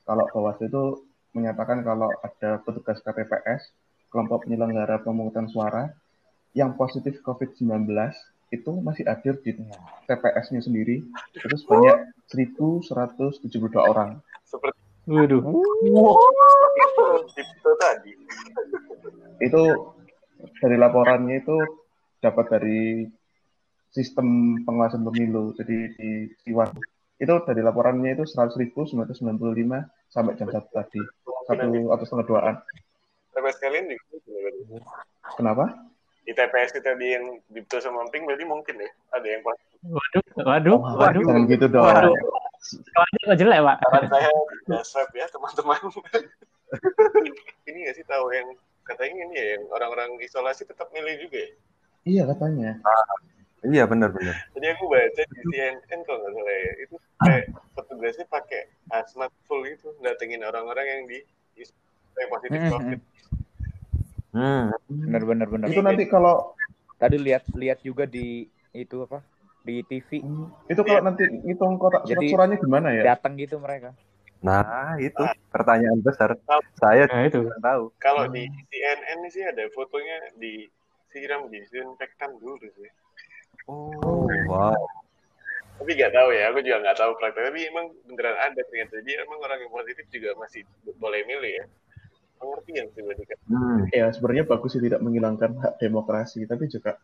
kalau 0.09 0.25
Bawaslu 0.33 0.65
itu 0.65 0.83
menyatakan 1.37 1.85
kalau 1.85 2.09
ada 2.25 2.57
petugas 2.65 2.97
KPPS, 3.05 3.69
kelompok 4.09 4.45
penyelenggara 4.45 5.01
pemungutan 5.01 5.47
suara 5.49 5.93
yang 6.57 6.73
positif 6.73 7.21
COVID-19 7.21 7.85
itu 8.49 8.71
masih 8.81 9.05
hadir 9.05 9.37
di 9.45 9.53
TPS-nya 10.09 10.65
sendiri 10.65 11.05
itu 11.37 11.55
sebanyak 11.61 12.09
1.172 12.33 13.77
orang. 13.77 14.17
seperti 14.41 14.81
waduh 15.05 15.41
itu 17.37 17.71
tadi. 17.77 18.11
Itu 19.37 19.63
dari 20.57 20.77
laporannya 20.81 21.45
itu 21.45 21.57
dapat 22.17 22.45
dari 22.49 23.05
sistem 23.93 24.59
pengawasan 24.65 25.05
pemilu. 25.05 25.53
Jadi 25.53 25.77
di 25.97 26.09
Siwan 26.41 26.73
itu 27.19 27.35
dari 27.45 27.61
laporannya 27.61 28.17
itu 28.17 28.25
100.995 28.25 28.97
sampai 30.09 30.33
jam 30.39 30.47
satu 30.49 30.69
tadi 30.73 31.01
satu 31.49 31.69
atau 31.93 32.03
setengah 32.05 32.25
duaan. 32.25 32.55
TPS 33.39 33.57
kalian 33.63 33.85
juga 33.87 34.03
gitu 34.11 34.29
berarti. 34.35 34.61
Kenapa? 35.39 35.63
Di 36.27 36.31
TPS 36.35 36.71
kita 36.75 36.91
di 36.99 37.07
yang 37.15 37.25
di 37.47 37.61
sama 37.79 38.03
Ping 38.11 38.27
berarti 38.27 38.45
mungkin 38.45 38.75
ya 38.77 38.89
ada 39.15 39.27
yang 39.27 39.41
pas. 39.41 39.57
waduh 39.79 40.23
waduh 40.43 40.77
Wah, 40.77 40.93
waduh 41.07 41.23
jangan 41.23 41.43
gitu 41.47 41.65
dong. 41.71 41.87
Waduh. 41.87 42.13
Kawannya 42.91 43.21
kok 43.23 43.37
jelek 43.39 43.59
pak 43.63 43.77
Saran 43.87 44.05
saya 44.11 44.29
ya 44.67 44.79
swab 44.83 45.09
ya 45.15 45.25
teman-teman. 45.31 45.79
ini 47.71 47.77
nggak 47.87 47.95
sih 47.95 48.05
tahu 48.05 48.25
yang 48.35 48.47
katanya 48.83 49.23
ini 49.25 49.33
ya 49.39 49.45
yang 49.57 49.63
orang-orang 49.71 50.19
isolasi 50.19 50.67
tetap 50.67 50.91
milih 50.91 51.15
juga 51.23 51.39
ya. 51.39 51.49
Iya 52.03 52.23
katanya. 52.35 52.71
Iya 53.59 53.83
benar-benar. 53.87 54.35
Jadi 54.55 54.65
aku 54.71 54.83
baca 54.87 55.21
di 55.23 55.39
CNN 55.51 55.99
kalau 56.03 56.19
nggak 56.19 56.33
salah 56.35 56.55
ya 56.55 56.71
itu 56.83 56.95
kayak 57.19 57.43
petugasnya 57.75 58.25
pakai 58.27 58.61
hazmat 58.91 59.31
full 59.47 59.63
gitu 59.67 59.91
datengin 59.99 60.43
orang-orang 60.43 60.85
yang 60.87 61.01
di 61.07 61.19
yang 62.19 62.29
positif 62.31 62.59
Hmm, 62.59 62.71
covid. 62.75 62.99
Hmm. 64.29 64.69
Bener 64.85 65.23
bener 65.25 65.47
bener. 65.49 65.67
Itu 65.69 65.81
nanti 65.81 66.05
kalau 66.05 66.53
Tadi 66.99 67.15
lihat 67.15 67.47
lihat 67.55 67.79
juga 67.79 68.03
di 68.03 68.43
itu 68.75 69.07
apa 69.07 69.23
di 69.63 69.79
TV 69.87 70.19
itu 70.67 70.81
kalau 70.83 70.99
nanti 70.99 71.23
ngitung 71.47 71.79
kotak 71.79 72.03
Jadi- 72.03 72.27
surat-suratnya 72.27 72.57
gimana 72.59 72.87
ya? 72.91 73.15
datang 73.15 73.39
gitu 73.39 73.55
mereka. 73.55 73.95
Nah, 74.43 74.95
itu 74.99 75.19
pertanyaan 75.51 75.99
besar. 76.03 76.35
Saya 76.75 77.07
Nah 77.07 77.23
itu. 77.23 77.43
tahu. 77.59 77.91
Kalau 77.99 78.27
di 78.27 78.47
CNN 78.67 79.19
sih 79.31 79.43
ada 79.43 79.63
fotonya 79.71 80.31
disiram 80.39 81.47
disinfektan 81.47 82.35
dulu 82.39 82.67
sih. 82.67 82.91
Oh, 83.67 84.27
wow. 84.47 84.75
Tapi 85.79 85.91
nggak 85.95 86.11
tahu 86.11 86.29
ya, 86.35 86.51
aku 86.51 86.59
juga 86.59 86.77
nggak 86.83 86.97
tahu 86.99 87.11
praktek. 87.19 87.43
Tapi 87.51 87.59
emang 87.67 87.85
beneran 88.07 88.35
ada 88.39 88.59
ternyata. 88.63 88.99
Jadi 88.99 89.11
emang 89.23 89.39
orang 89.39 89.59
yang 89.63 89.71
positif 89.71 90.03
juga 90.11 90.35
masih 90.35 90.63
boleh 90.99 91.23
milih 91.23 91.63
ya. 91.63 91.65
Pengertian 92.39 92.85
kan. 92.95 93.39
Hmm. 93.51 93.79
Ya 93.91 94.07
sebenarnya 94.15 94.47
bagus 94.47 94.73
sih 94.73 94.81
tidak 94.81 95.03
menghilangkan 95.03 95.59
hak 95.59 95.73
demokrasi, 95.83 96.47
tapi 96.47 96.71
juga 96.71 96.95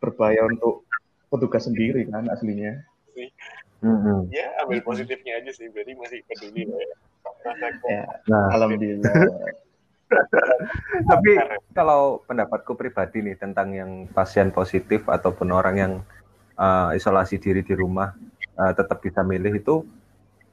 berbahaya 0.00 0.48
untuk 0.48 0.88
petugas 1.28 1.68
sendiri 1.68 2.08
kan 2.08 2.24
aslinya. 2.32 2.80
Hmm. 3.84 4.26
Ya 4.32 4.48
ambil 4.64 4.82
positifnya 4.82 5.38
aja 5.38 5.50
sih, 5.54 5.70
berarti 5.70 5.92
masih 5.94 6.18
peduli 6.26 6.66
lah 6.66 6.80
ya. 6.80 6.96
Ya, 7.88 8.04
Nah, 8.26 8.46
alhamdulillah. 8.52 9.14
tapi 11.04 11.36
kalau 11.76 12.24
pendapatku 12.24 12.72
pribadi 12.74 13.20
nih 13.20 13.36
tentang 13.36 13.76
yang 13.76 13.90
pasien 14.10 14.48
positif 14.48 15.04
ataupun 15.04 15.52
orang 15.52 15.76
yang 15.76 15.92
uh, 16.56 16.96
isolasi 16.96 17.36
diri 17.36 17.60
di 17.60 17.76
rumah 17.76 18.16
uh, 18.56 18.72
tetap 18.72 19.04
bisa 19.04 19.20
milih 19.20 19.60
itu 19.60 19.84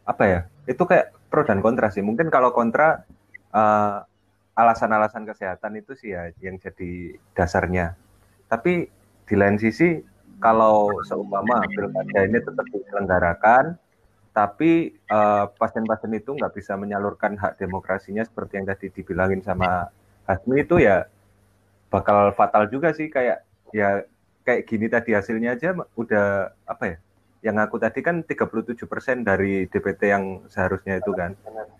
apa 0.05 0.23
ya? 0.27 0.39
Itu 0.69 0.83
kayak 0.85 1.15
pro 1.31 1.47
dan 1.47 1.63
kontra 1.63 1.89
sih. 1.89 2.03
Mungkin 2.03 2.29
kalau 2.29 2.51
kontra 2.51 3.07
uh, 3.55 4.05
alasan-alasan 4.55 5.27
kesehatan 5.27 5.77
itu 5.77 5.93
sih 5.99 6.15
ya 6.15 6.31
yang 6.39 6.55
jadi 6.55 7.19
dasarnya. 7.35 7.99
Tapi 8.47 8.87
di 9.27 9.35
lain 9.35 9.59
sisi 9.59 9.99
kalau 10.39 10.91
seumpama 11.03 11.63
pilkada 11.67 12.19
ini 12.23 12.39
tetap 12.39 12.65
diselenggarakan, 12.71 13.75
tapi 14.31 14.95
eh, 14.95 15.45
pasien-pasien 15.59 16.11
itu 16.15 16.35
nggak 16.35 16.55
bisa 16.55 16.75
menyalurkan 16.75 17.35
hak 17.39 17.59
demokrasinya 17.59 18.23
seperti 18.23 18.59
yang 18.59 18.67
tadi 18.67 18.87
dibilangin 18.91 19.43
sama 19.43 19.91
Hasmi 20.25 20.65
itu 20.65 20.81
ya 20.81 21.05
bakal 21.93 22.33
fatal 22.33 22.65
juga 22.67 22.91
sih 22.97 23.13
kayak 23.13 23.45
ya 23.69 24.03
kayak 24.41 24.65
gini 24.65 24.89
tadi 24.89 25.13
hasilnya 25.13 25.53
aja 25.53 25.77
udah 25.93 26.51
apa 26.65 26.83
ya? 26.95 26.97
Yang 27.45 27.55
aku 27.65 27.75
tadi 27.83 27.99
kan 28.07 28.15
37% 28.25 29.17
dari 29.29 29.69
DPT 29.71 30.01
yang 30.09 30.25
seharusnya 30.53 30.93
itu 31.01 31.11
kan. 31.19 31.31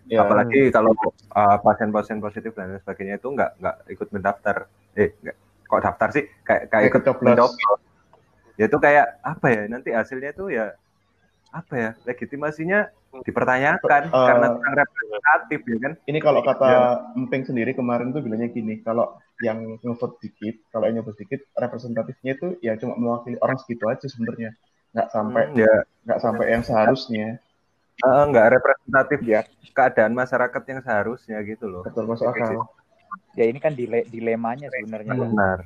Ya, 0.06 0.22
Apalagi 0.22 0.70
kalau 0.70 0.92
uh, 1.34 1.56
pasien-pasien 1.66 2.18
positif 2.22 2.54
dan 2.54 2.70
lain 2.70 2.80
sebagainya 2.84 3.14
itu 3.20 3.28
nggak 3.34 3.50
nggak 3.60 3.76
ikut 3.94 4.08
mendaftar. 4.14 4.56
Eh, 4.94 5.10
nggak, 5.22 5.36
kok 5.70 5.82
daftar 5.82 6.08
sih? 6.16 6.24
Kayak 6.46 6.62
kayak 6.70 6.84
ikut 6.94 7.02
Ikut 7.02 7.02
coblos. 7.02 7.26
mencoblos. 7.26 7.80
Ya 8.58 8.64
itu 8.70 8.78
kayak 8.80 9.06
apa 9.32 9.46
ya? 9.54 9.62
Nanti 9.72 9.90
hasilnya 9.92 10.30
itu 10.36 10.44
ya 10.54 10.66
apa 11.50 11.74
ya? 11.82 11.90
Legitimasinya 12.08 12.78
dipertanyakan 13.26 14.02
Eh, 14.12 14.26
karena 14.28 14.46
kurang 14.54 14.74
representatif 14.82 15.60
ya 15.66 15.78
kan? 15.84 15.92
Ini 16.10 16.18
kalau 16.22 16.40
kata 16.44 16.70
Emping 17.18 17.44
sendiri 17.48 17.72
kemarin 17.74 18.14
tuh 18.14 18.22
bilangnya 18.24 18.48
gini, 18.52 18.74
kalau 18.86 19.18
yang 19.42 19.58
ngevote 19.84 20.16
dikit, 20.22 20.56
kalau 20.72 20.84
yang 20.88 20.96
ngevote 21.00 21.18
dikit, 21.24 21.40
representatifnya 21.56 22.32
itu 22.38 22.46
ya 22.62 22.72
cuma 22.80 22.94
mewakili 22.96 23.36
orang 23.44 23.58
segitu 23.60 23.84
aja 23.90 24.06
sebenarnya, 24.06 24.50
nggak 24.96 25.08
sampai 25.12 25.42
Hmm, 25.52 25.60
ya 25.60 25.74
nggak 26.08 26.20
sampai 26.24 26.46
yang 26.56 26.64
seharusnya. 26.64 27.28
eh, 27.96 28.22
nggak 28.28 28.46
representatif 28.60 29.20
ya 29.24 29.40
keadaan 29.76 30.12
masyarakat 30.16 30.62
yang 30.68 30.80
seharusnya 30.80 31.36
gitu 31.44 31.68
loh. 31.68 31.84
Betul 31.84 32.08
masuk 32.08 32.32
akal. 32.32 32.64
Ya 33.36 33.44
ini 33.44 33.60
kan 33.60 33.76
dile 33.76 34.08
dilemanya 34.08 34.72
sebenarnya. 34.72 35.12
Benar. 35.16 35.58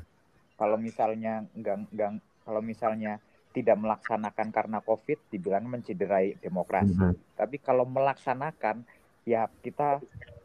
Kalau 0.59 0.77
misalnya 0.79 1.47
enggak 1.55 1.87
enggak 1.95 2.11
kalau 2.43 2.63
misalnya 2.63 3.23
tidak 3.51 3.77
melaksanakan 3.83 4.49
karena 4.55 4.79
COVID 4.83 5.19
dibilang 5.31 5.67
mencederai 5.67 6.39
demokrasi. 6.39 6.95
Mhm. 6.95 7.15
Tapi 7.35 7.57
kalau 7.59 7.83
melaksanakan 7.87 8.87
ya 9.27 9.47
kita 9.63 9.99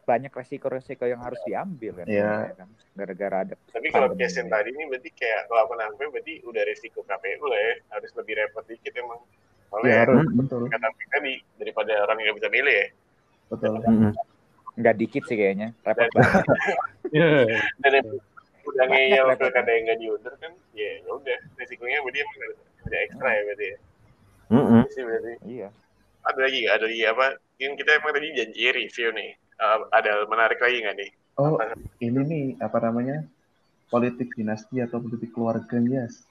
banyak 0.06 0.30
resiko-resiko 0.30 1.02
yang 1.04 1.18
harus 1.18 1.42
diambil 1.42 1.98
kan. 1.98 2.06
Iya. 2.06 2.22
sebenarnya 2.22 2.54
kan. 2.54 2.68
Gara-gara 2.94 3.36
ada 3.42 3.54
Tapi 3.74 3.88
kalau 3.90 4.08
case 4.14 4.38
yang 4.38 4.48
tadi 4.48 4.70
ini 4.70 4.86
berarti 4.86 5.10
kayak 5.12 5.50
kalau 5.50 5.60
aku 5.66 5.74
nangkep 5.74 6.08
berarti 6.14 6.34
udah 6.46 6.62
resiko 6.62 7.02
KPU 7.02 7.44
lah 7.44 7.58
ya. 7.60 7.74
Harus 7.90 8.10
lebih 8.14 8.34
repot 8.38 8.62
dikit 8.64 8.94
emang. 8.94 9.18
Ya 9.18 9.66
Soalnya 9.66 9.94
harus 10.06 10.16
Hmm. 10.22 10.38
betul 10.38 10.60
kata 10.70 10.88
Fik 10.94 11.08
tadi 11.10 11.32
daripada 11.58 11.92
orang 12.06 12.18
yang 12.22 12.34
bisa 12.38 12.48
milih 12.48 12.70
ya. 12.72 12.86
betul. 13.46 13.72
Mhm. 13.82 14.10
nggak 14.76 14.96
dikit 14.96 15.22
sih 15.26 15.36
kayaknya. 15.36 15.68
Repot 15.82 16.06
banget. 16.14 16.44
Dan 17.82 17.92
udah 18.66 18.84
ngeyel 18.86 19.26
pilkada 19.38 19.70
yang 19.72 19.82
nggak 19.88 19.98
diundur 19.98 20.34
kan, 20.36 20.52
ya 20.74 20.90
ya 21.00 21.10
udah 21.10 21.38
resikonya 21.56 22.02
berarti 22.02 22.18
emang 22.20 22.36
ada, 22.36 22.46
ada 22.84 22.96
ekstra 23.06 23.28
ya 23.30 23.42
berarti 23.42 23.66
ya. 23.66 23.78
Mhm. 24.52 24.80
Itu 24.84 24.90
sih 24.92 25.02
berarti. 25.02 25.32
iya. 25.48 25.68
Ada 26.26 26.40
lagi? 26.42 26.60
Ada 26.66 26.84
lagi 26.86 27.02
apa? 27.06 27.26
Yang 27.56 27.72
kita 27.80 27.90
emang 27.96 28.12
tadi 28.12 28.28
janji 28.34 28.62
review 28.68 29.08
nih. 29.14 29.30
Eh, 29.56 29.78
ada 29.88 30.12
menarik 30.28 30.60
lagi 30.60 30.84
nggak 30.84 30.96
nih? 30.96 31.10
Oh 31.36 31.56
ini 32.00 32.20
nih 32.24 32.44
apa 32.60 32.80
namanya 32.80 33.24
politik 33.88 34.32
dinasti 34.36 34.80
atau 34.80 35.00
politik 35.00 35.32
keluarga 35.32 35.76
yes. 35.80 36.24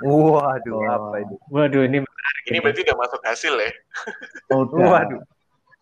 Waduh, 0.00 0.80
Oh. 0.80 0.84
apa 0.88 1.16
itu? 1.20 1.34
Waduh 1.48 1.84
ini 1.84 1.98
Ini 2.48 2.56
berarti 2.64 2.80
udah 2.88 2.96
masuk 2.96 3.20
hasil 3.20 3.52
ya. 3.60 3.70
Oh, 4.48 4.64
udah. 4.68 4.88
Waduh. 4.88 5.20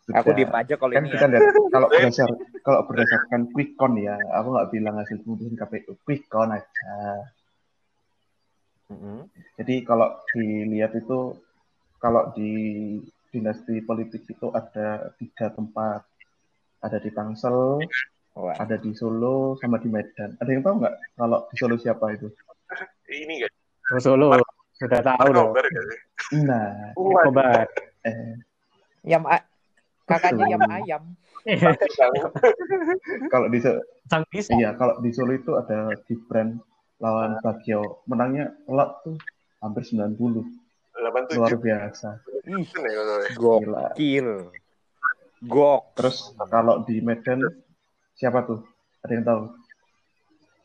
Sudah. 0.02 0.22
Aku 0.24 0.30
diem 0.34 0.48
aja 0.50 0.74
kalau 0.74 0.92
kan 0.96 1.04
ini 1.04 1.12
kita 1.12 1.26
ya. 1.26 1.32
lihat 1.36 1.44
kalau 1.68 1.86
berdasar 1.92 2.28
kalau 2.64 2.80
berdasarkan 2.88 3.40
quick 3.52 3.76
count 3.76 3.94
ya 4.00 4.16
aku 4.32 4.48
nggak 4.56 4.68
bilang 4.72 4.94
hasil 4.96 5.16
keputusan 5.20 5.54
KPU 5.54 5.92
quick 6.02 6.24
count 6.32 6.56
aja 6.56 6.96
Mhm. 8.88 9.28
jadi 9.60 9.84
kalau 9.84 10.16
dilihat 10.32 10.96
itu 10.96 11.36
kalau 12.00 12.32
di 12.32 12.52
dinasti 13.28 13.84
politik 13.84 14.24
itu 14.24 14.48
ada 14.48 15.12
tiga 15.20 15.52
tempat 15.52 16.08
ada 16.78 16.98
di 16.98 17.10
Tangsel 17.10 17.82
Wah, 18.38 18.54
ada 18.54 18.78
di 18.78 18.94
Solo 18.94 19.58
sama 19.58 19.82
di 19.82 19.90
Medan 19.90 20.38
ada 20.38 20.46
yang 20.46 20.62
tahu 20.62 20.78
nggak 20.78 20.94
kalau 21.18 21.42
di 21.50 21.56
Solo 21.58 21.74
siapa 21.74 22.14
itu 22.14 22.30
Ini 23.08 23.32
nggak? 23.42 23.52
Oh, 23.90 23.98
Solo 23.98 24.26
sudah 24.78 25.00
tahu 25.02 25.28
dong. 25.34 25.50
Nah 26.46 26.94
Kobar. 26.94 27.66
eh, 28.06 28.38
Yam 29.02 29.26
kakaknya 30.06 30.54
yam 30.54 30.62
ayam. 30.70 31.02
kalau 33.26 33.46
di 33.50 33.58
So- 33.58 33.82
Sang 34.08 34.24
bisa. 34.30 34.54
iya 34.54 34.72
kalau 34.72 35.02
di 35.02 35.10
Solo 35.10 35.34
itu 35.34 35.52
ada 35.52 35.92
Gibran 36.06 36.62
lawan 36.98 37.36
Bagio 37.42 38.00
menangnya 38.06 38.54
telak 38.64 39.02
tuh 39.02 39.16
hampir 39.58 39.82
90 39.82 40.14
luar 40.98 41.50
87 41.52 41.58
biasa 41.58 42.08
Ih, 42.48 42.64
kan 42.64 42.82
ya. 42.86 43.02
Gila. 43.36 43.84
gokil. 43.92 44.28
Gok. 45.40 45.94
Terus 45.94 46.16
kalau 46.46 46.82
di 46.82 46.98
Medan 46.98 47.42
siapa 48.12 48.42
tuh? 48.42 48.66
Ada 49.00 49.12
yang 49.12 49.24
tahu? 49.24 49.42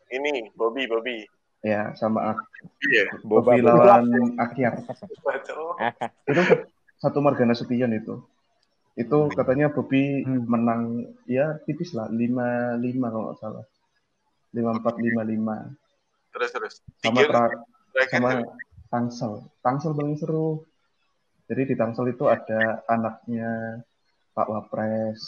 Ini 0.10 0.54
Bobby 0.54 0.86
Bobby. 0.86 1.26
Ya 1.62 1.94
sama 1.96 2.34
Ak- 2.34 2.50
Iya. 2.84 3.22
Bobby 3.24 3.62
boba. 3.62 4.02
lawan 4.02 4.36
Akyar. 4.36 4.74
Itu 6.30 6.42
satu 6.98 7.18
Marga 7.20 7.44
Nasution 7.44 7.92
itu. 7.92 8.20
Itu 8.94 9.32
katanya 9.32 9.70
Bobby 9.70 10.22
Hmm. 10.22 10.44
menang 10.46 10.82
ya 11.26 11.58
tipis 11.64 11.94
lah 11.94 12.10
5-5 12.10 12.78
kalau 13.10 13.26
nggak 13.30 13.40
salah. 13.40 13.66
5-4-5-5 14.54 15.74
Terus 16.30 16.50
terus. 16.52 16.74
sama 17.00 17.20
tra- 17.24 17.62
sama 18.08 18.30
Tangsel. 18.90 19.34
Tangsel 19.62 19.94
paling 19.94 20.14
seru. 20.16 20.62
Jadi 21.46 21.74
di 21.74 21.76
Tangsel 21.76 22.10
itu 22.10 22.26
ada 22.26 22.82
anaknya 22.86 23.82
Pak 24.34 24.48
Wapres. 24.50 25.20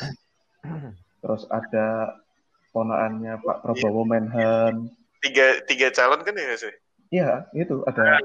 Terus 1.22 1.44
ada 1.50 2.18
ponaannya 2.70 3.40
Pak 3.40 3.58
Prabowo 3.62 4.04
Menhan. 4.04 4.90
tiga 5.22 5.58
tiga 5.66 5.90
calon 5.90 6.22
kan 6.22 6.38
ya 6.38 6.54
sih? 6.54 6.74
Iya, 7.10 7.50
itu 7.54 7.82
ada 7.86 8.22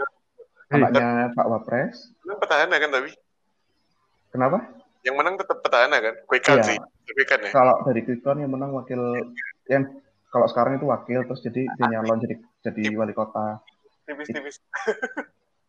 anaknya 0.68 1.32
Pak 1.32 1.46
Wapres. 1.48 2.12
Menang 2.24 2.38
petahana 2.40 2.76
kan 2.76 2.90
tapi 2.90 3.10
Kenapa? 4.30 4.58
yang 5.00 5.16
menang 5.16 5.40
tetap 5.40 5.64
petahana 5.64 5.96
kan? 5.96 6.14
Quick 6.28 6.44
count 6.44 6.60
Iya. 6.60 6.76
sih. 6.76 6.78
Count 7.24 7.42
ya. 7.42 7.50
Kalau 7.50 7.74
dari 7.88 8.00
quick 8.04 8.20
count 8.20 8.38
yang 8.38 8.52
menang 8.52 8.76
wakil 8.76 9.00
yang 9.66 9.88
kalau 10.30 10.46
sekarang 10.46 10.78
itu 10.78 10.86
wakil 10.86 11.24
terus 11.24 11.40
jadi 11.40 11.66
dia 11.66 11.86
nyalon 11.88 12.20
jadi 12.20 12.36
jadi 12.62 12.82
wali 12.94 13.16
kota. 13.16 13.58
Tipis-tipis. 14.04 14.60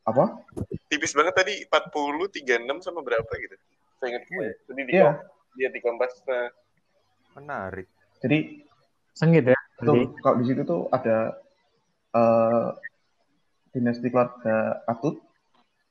Apa? 0.03 0.41
Tipis 0.89 1.13
banget 1.13 1.33
tadi 1.33 1.53
40 1.63 2.27
36 2.29 2.85
sama 2.85 2.99
berapa 3.01 3.29
gitu. 3.39 3.55
Saya 4.01 4.17
ingat 4.17 4.25
gue. 4.25 4.47
Tadi 4.65 4.81
di 4.81 4.91
Iya. 4.91 5.11
dia 5.53 5.69
di 5.69 5.77
Kompas 5.77 6.25
nah, 6.25 6.49
Menarik. 7.37 7.85
Jadi 8.17 8.65
Sengit 9.13 9.45
ya. 9.45 9.53
itu 9.77 9.93
kalau 10.17 10.35
di 10.39 10.45
situ 10.45 10.61
tuh 10.63 10.89
ada 10.89 11.37
eh 12.11 12.67
dinasti 13.69 14.07
keluarga 14.07 14.81
Atut, 14.83 15.21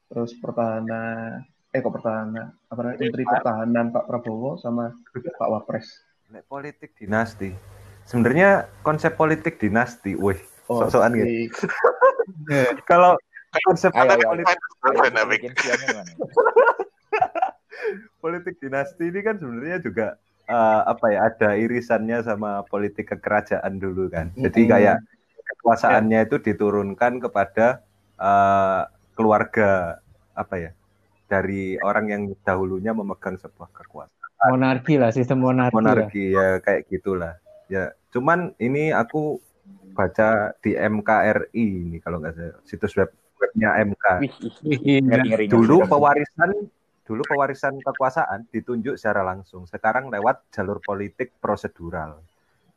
terus 0.07 0.35
pertahanan 0.35 1.47
eh 1.71 1.79
kok 1.79 1.95
pertahanan 1.95 2.51
apa 2.67 2.81
namanya 2.83 2.99
menteri 2.99 3.23
pertahanan 3.25 3.87
Pak 3.89 4.05
Prabowo 4.05 4.59
sama 4.59 4.91
Pak 5.15 5.49
Wapres. 5.49 5.87
Nek 6.29 6.45
politik 6.45 6.99
dinasti. 6.99 7.55
Sebenarnya 8.03 8.67
konsep 8.83 9.15
politik 9.15 9.55
dinasti, 9.57 10.19
wih, 10.19 10.41
Oh, 10.67 10.83
sok-sokan 10.83 11.15
gitu. 11.15 11.27
di- 11.27 11.51
Kalau 12.91 13.15
konsep 13.63 13.95
Ayo, 13.95 14.19
ayo. 14.19 14.27
politik? 14.35 14.57
Politik 18.23 18.61
dinasti 18.61 19.09
ini 19.09 19.21
kan 19.21 19.37
sebenarnya 19.41 19.79
juga 19.81 20.07
uh, 20.51 20.83
apa 20.89 21.07
ya 21.13 21.19
ada 21.31 21.49
irisannya 21.57 22.23
sama 22.27 22.67
politik 22.67 23.15
kekerajaan 23.17 23.79
dulu 23.79 24.11
kan. 24.11 24.35
Jadi 24.37 24.67
kayak 24.67 24.97
kekuasaannya 25.55 26.31
itu 26.31 26.37
diturunkan 26.43 27.19
kepada 27.23 27.83
uh, 28.19 28.87
keluarga 29.15 29.99
apa 30.35 30.55
ya 30.57 30.71
dari 31.31 31.79
orang 31.79 32.07
yang 32.11 32.23
dahulunya 32.43 32.91
memegang 32.91 33.39
sebuah 33.39 33.71
kekuasaan. 33.71 34.19
Monarki 34.41 34.97
lah 34.97 35.13
sistem 35.13 35.45
monarki, 35.45 35.77
monarki 35.77 36.25
ya 36.33 36.59
kayak 36.65 36.89
gitulah. 36.89 37.37
Ya 37.71 37.93
cuman 38.11 38.57
ini 38.59 38.91
aku 38.91 39.39
baca 39.95 40.57
di 40.65 40.75
MKRI 40.75 41.67
ini 41.87 41.99
kalau 42.01 42.19
nggak 42.25 42.35
salah. 42.35 42.59
Situs 42.65 42.97
web 42.97 43.13
webnya 43.41 43.71
MK 43.83 44.05
Wih, 44.21 44.35
Wih, 44.69 45.49
dulu 45.49 45.83
pewarisan 45.89 46.69
dulu 47.11 47.27
pewarisan 47.27 47.75
kekuasaan 47.83 48.47
ditunjuk 48.55 48.95
secara 48.95 49.27
langsung 49.27 49.67
sekarang 49.67 50.15
lewat 50.15 50.47
jalur 50.55 50.79
politik 50.79 51.35
prosedural. 51.43 52.23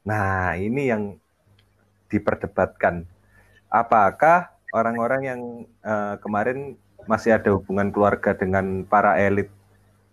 Nah 0.10 0.58
ini 0.58 0.90
yang 0.90 1.22
diperdebatkan. 2.10 3.06
Apakah 3.70 4.50
orang-orang 4.74 5.22
yang 5.22 5.42
eh, 5.86 6.16
kemarin 6.18 6.74
masih 7.06 7.38
ada 7.38 7.54
hubungan 7.54 7.94
keluarga 7.94 8.34
dengan 8.34 8.82
para 8.90 9.22
elit 9.22 9.54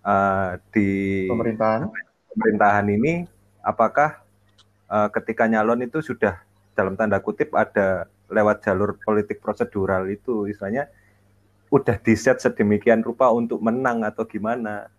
eh, 0.05 0.51
di 0.77 0.91
pemerintahan? 1.25 1.89
pemerintahan 2.37 2.87
ini 2.93 3.25
apakah 3.65 4.21
eh, 4.85 5.09
ketika 5.17 5.49
nyalon 5.49 5.81
itu 5.81 6.05
sudah 6.05 6.45
dalam 6.77 6.93
tanda 6.93 7.25
kutip 7.25 7.57
ada 7.57 8.05
lewat 8.29 8.69
jalur 8.69 9.01
politik 9.01 9.41
prosedural 9.41 10.13
itu? 10.13 10.45
Istilahnya 10.45 10.93
udah 11.71 11.97
diset 12.03 12.43
sedemikian 12.43 13.01
rupa 13.07 13.31
untuk 13.31 13.63
menang 13.63 14.03
atau 14.03 14.27
gimana. 14.27 14.91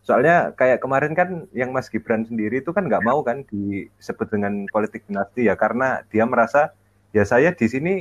Soalnya 0.00 0.56
kayak 0.56 0.80
kemarin 0.80 1.12
kan 1.12 1.44
yang 1.52 1.70
Mas 1.76 1.92
Gibran 1.92 2.24
sendiri 2.24 2.64
itu 2.64 2.72
kan 2.72 2.88
nggak 2.88 3.04
mau 3.04 3.20
kan 3.20 3.44
disebut 3.44 4.26
dengan 4.32 4.64
politik 4.72 5.04
dinasti 5.04 5.46
ya 5.46 5.54
karena 5.54 6.00
dia 6.08 6.24
merasa 6.24 6.72
ya 7.12 7.26
saya 7.28 7.52
di 7.52 7.66
sini 7.68 7.94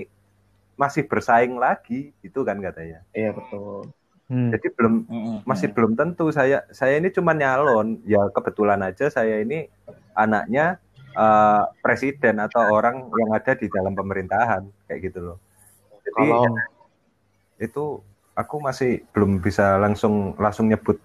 masih 0.79 1.07
bersaing 1.07 1.59
lagi 1.59 2.15
itu 2.23 2.39
kan 2.47 2.57
katanya. 2.63 3.03
Iya 3.11 3.35
betul. 3.35 3.91
Hmm. 4.25 4.49
jadi 4.49 4.73
belum 4.73 5.05
Mm-mm. 5.05 5.37
masih 5.45 5.69
belum 5.69 5.93
tentu 5.93 6.33
saya 6.33 6.65
saya 6.73 6.97
ini 6.97 7.13
cuma 7.13 7.35
nyalon. 7.35 8.01
Ya 8.07 8.21
kebetulan 8.31 8.81
aja 8.81 9.11
saya 9.11 9.43
ini 9.43 9.69
anaknya 10.17 10.81
eh, 11.13 11.63
presiden 11.83 12.41
atau 12.41 12.63
orang 12.73 13.05
yang 13.11 13.29
ada 13.33 13.53
di 13.53 13.67
dalam 13.69 13.93
pemerintahan 13.93 14.65
kayak 14.87 14.99
gitu 15.11 15.19
loh. 15.21 15.37
Jadi 16.05 16.21
kalau 16.31 16.53
itu 17.59 18.03
aku 18.35 18.55
masih 18.59 19.03
belum 19.15 19.39
bisa 19.39 19.79
langsung 19.79 20.35
langsung 20.39 20.67
nyebut 20.71 20.99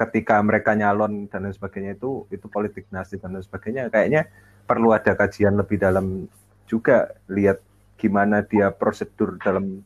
ketika 0.00 0.40
mereka 0.40 0.72
nyalon 0.72 1.28
dan 1.28 1.44
lain 1.44 1.54
sebagainya 1.56 1.92
itu 1.98 2.24
itu 2.32 2.46
politik 2.48 2.88
dinasti 2.88 3.20
dan 3.20 3.36
lain 3.36 3.44
sebagainya. 3.44 3.82
Kayaknya 3.92 4.30
perlu 4.64 4.94
ada 4.96 5.12
kajian 5.18 5.54
lebih 5.60 5.76
dalam 5.80 6.26
juga 6.70 7.10
lihat 7.28 7.58
gimana 8.00 8.40
dia 8.46 8.72
prosedur 8.72 9.36
dalam 9.42 9.84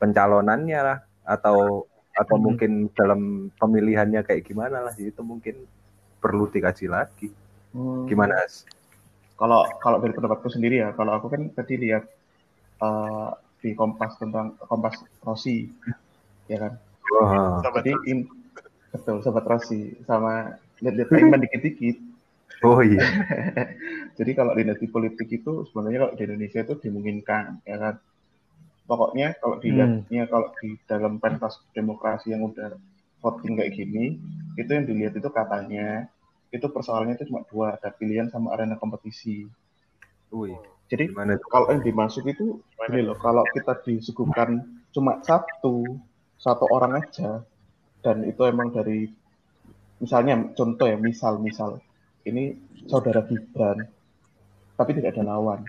pencalonannya 0.00 0.80
lah 0.84 0.98
atau 1.24 1.88
atau 2.14 2.36
Hmm. 2.38 2.44
mungkin 2.46 2.72
dalam 2.94 3.50
pemilihannya 3.56 4.20
kayak 4.26 4.44
gimana 4.46 4.84
lah. 4.84 4.94
Itu 4.98 5.22
mungkin 5.24 5.64
perlu 6.22 6.44
dikaji 6.52 6.86
lagi. 6.90 7.28
Hmm, 7.74 8.06
gimana? 8.08 8.34
Kalau 9.40 9.60
kalau 9.82 9.98
dari 10.02 10.14
pendapatku 10.14 10.48
sendiri 10.50 10.76
ya 10.84 10.88
kalau 10.94 11.12
aku 11.18 11.26
kan 11.34 11.42
tadi 11.58 11.74
lihat 11.84 12.04
eh, 12.86 13.30
di 13.64 13.72
Kompas 13.72 14.20
tentang 14.20 14.60
Kompas 14.60 15.00
Rossi. 15.24 15.72
Ya 16.52 16.60
kan? 16.60 16.72
Wah. 17.16 17.64
Sobat 17.64 17.88
jadi 17.88 17.96
in, 18.12 18.28
betul 18.92 19.24
sobat 19.24 19.48
Rossi. 19.48 19.96
Sama 20.04 20.60
lihat-lihat 20.84 21.08
Aiman 21.16 21.40
dikit-dikit. 21.48 21.96
Oh 22.60 22.84
iya. 22.84 23.00
Jadi 24.20 24.30
kalau 24.32 24.56
dinasti 24.56 24.88
politik 24.88 25.28
itu 25.28 25.68
sebenarnya 25.68 26.06
kalau 26.06 26.14
di 26.16 26.22
Indonesia 26.24 26.60
itu 26.64 26.74
dimungkinkan 26.80 27.64
ya 27.64 27.76
kan? 27.76 27.94
Pokoknya 28.84 29.36
kalau 29.40 29.56
dilihatnya 29.60 30.28
kalau 30.28 30.48
di 30.60 30.76
dalam 30.84 31.16
pentas 31.16 31.60
demokrasi 31.72 32.36
yang 32.36 32.44
udah 32.44 32.76
voting 33.24 33.56
kayak 33.56 33.72
gini 33.72 34.20
itu 34.60 34.68
yang 34.68 34.84
dilihat 34.84 35.16
itu 35.16 35.28
katanya 35.32 36.08
itu 36.52 36.68
persoalannya 36.68 37.16
itu 37.16 37.32
cuma 37.32 37.42
dua 37.48 37.74
ada 37.80 37.90
pilihan 37.90 38.28
sama 38.28 38.52
arena 38.54 38.76
kompetisi. 38.76 39.48
Wih, 40.30 40.56
jadi 40.88 41.10
gimana 41.10 41.40
kalau 41.48 41.72
yang 41.72 41.82
dimasuk 41.82 42.28
itu 42.28 42.60
gini 42.88 43.00
loh 43.04 43.16
kalau 43.16 43.42
kita 43.56 43.80
disuguhkan 43.84 44.60
cuma 44.92 45.18
satu 45.24 45.98
satu 46.36 46.64
orang 46.68 47.00
aja 47.00 47.40
dan 48.04 48.20
itu 48.28 48.44
emang 48.44 48.68
dari 48.68 49.08
misalnya 49.98 50.52
contoh 50.52 50.84
ya 50.84 51.00
misal 51.00 51.40
misal 51.40 51.80
ini 52.28 52.56
saudara 52.84 53.24
Gibran 53.24 53.84
tapi 54.74 54.90
tidak 54.96 55.14
ada 55.14 55.24
lawan. 55.24 55.62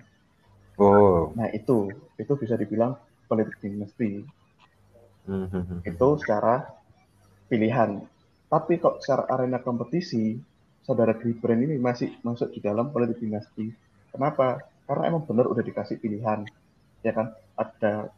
Oh. 0.82 1.32
Nah 1.38 1.47
itu 1.54 1.93
itu 2.17 2.34
bisa 2.36 2.58
dibilang 2.60 2.97
politik 3.30 3.58
dinasti. 3.62 4.25
Mhm. 5.25 5.82
itu 5.82 6.08
secara 6.21 6.69
pilihan. 7.49 7.97
Tapi 8.45 8.78
kok 8.78 9.01
secara 9.01 9.25
arena 9.34 9.58
kompetisi 9.58 10.38
saudara 10.86 11.17
Gibran 11.17 11.65
ini 11.65 11.82
masih 11.82 12.13
masuk 12.21 12.54
di 12.54 12.62
dalam 12.62 12.93
politik 12.93 13.25
dinasti. 13.25 13.73
Kenapa 14.13 14.62
karena 14.86 15.04
emang 15.10 15.24
benar 15.30 15.45
udah 15.50 15.63
dikasih 15.65 15.98
pilihan 16.02 16.45
ya 17.06 17.12
kan? 17.13 17.34
Ada 17.58 18.10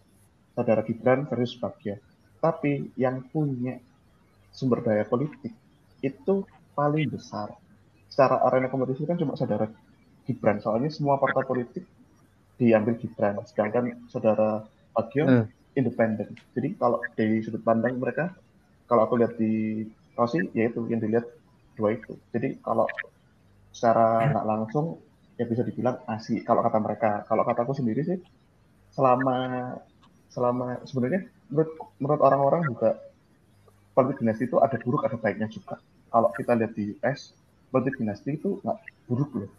saudara 0.55 0.81
Gibran 0.87 1.27
versus 1.29 1.55
Bagja. 1.61 1.95
Tapi 2.41 2.93
yang 2.97 3.25
punya 3.31 3.77
sumber 4.53 4.81
daya 4.85 5.05
politik 5.05 5.53
itu 6.01 6.35
paling 6.77 7.09
besar. 7.09 7.53
Secara 8.09 8.41
arena 8.47 8.69
kompetisi 8.71 9.03
kan 9.05 9.17
cuma 9.19 9.35
saudara 9.37 9.69
Gibran. 10.25 10.59
Soalnya 10.63 10.89
semua 10.93 11.17
partai 11.21 11.43
politik 11.45 11.83
diambil 12.57 12.97
Gibran. 12.97 13.41
Sedangkan 13.45 14.07
saudara 14.09 14.65
Bagja 14.95 15.23
Hmm. 15.27 15.45
independen. 15.77 16.33
Jadi 16.57 16.73
kalau 16.81 17.13
dari 17.13 17.37
sudut 17.45 17.61
pandang 17.61 18.01
mereka 18.01 18.33
kalau 18.89 19.05
aku 19.05 19.19
lihat 19.21 19.37
di 19.37 19.85
Rossi 20.17 20.49
yaitu 20.57 20.81
yang 20.89 20.97
dilihat 21.03 21.27
dua 21.77 21.93
itu. 21.93 22.17
Jadi 22.33 22.57
kalau 22.65 22.89
secara 23.69 24.33
nggak 24.33 24.45
langsung 24.47 24.97
ya 25.37 25.45
bisa 25.45 25.61
dibilang 25.61 26.01
asik. 26.09 26.43
Kalau 26.43 26.65
kata 26.65 26.77
mereka 26.81 27.09
kalau 27.29 27.45
kataku 27.45 27.77
sendiri 27.77 28.01
sih 28.03 28.19
selama 28.91 29.77
selama 30.33 30.81
sebenarnya 30.89 31.29
menurut 31.53 31.71
menurut 32.01 32.21
orang-orang 32.25 32.61
juga 32.65 32.97
politik 33.93 34.21
dinasti 34.21 34.49
itu 34.49 34.57
ada 34.57 34.75
buruk 34.81 35.05
ada 35.05 35.15
baiknya 35.15 35.47
juga. 35.47 35.77
Kalau 36.09 36.29
kita 36.33 36.57
lihat 36.57 36.73
di 36.73 36.97
US 36.97 37.37
politik 37.69 38.01
dinasti 38.01 38.35
itu 38.35 38.57
nggak 38.65 38.77
buruk 39.05 39.31
loh. 39.37 39.51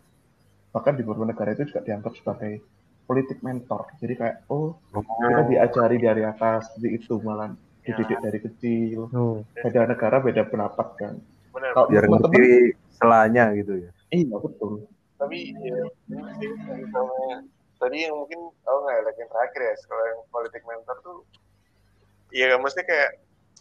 Bahkan 0.74 0.92
di 0.98 1.02
beberapa 1.06 1.30
negara 1.30 1.54
itu 1.54 1.70
juga 1.70 1.80
dianggap 1.86 2.12
sebagai 2.18 2.60
politik 3.06 3.38
mentor. 3.40 3.88
Jadi 4.02 4.14
kayak 4.18 4.36
oh 4.50 4.76
kita 4.92 5.42
diajari 5.46 5.96
dari 6.02 6.22
atas 6.26 6.74
seperti 6.74 6.88
itu 6.98 7.14
malah 7.22 7.54
dididik 7.86 8.18
dari 8.20 8.38
kecil. 8.42 9.08
Oh. 9.14 9.40
beda 9.54 9.86
negara 9.88 10.16
beda 10.20 10.42
pendapat 10.44 10.88
kan. 10.98 11.14
Kalau 11.54 11.86
biar 11.90 12.04
ngerti 12.06 12.74
selanya 12.98 13.50
gitu 13.54 13.86
ya. 13.86 13.90
Iya 14.12 14.36
betul 14.38 14.86
tapi 15.18 15.50
ya 15.58 15.82
misalnya 16.78 17.42
tadi 17.78 18.06
yang 18.06 18.14
mungkin 18.14 18.40
tau 18.62 18.78
nggak 18.86 18.98
like 19.02 19.18
yang 19.18 19.30
terakhir 19.30 19.60
ya 19.62 19.74
kalau 19.90 20.04
yang 20.06 20.20
politik 20.30 20.62
mentor 20.62 20.96
tuh 21.02 21.18
ya 22.30 22.54
maksudnya 22.54 22.86
kayak 22.86 23.10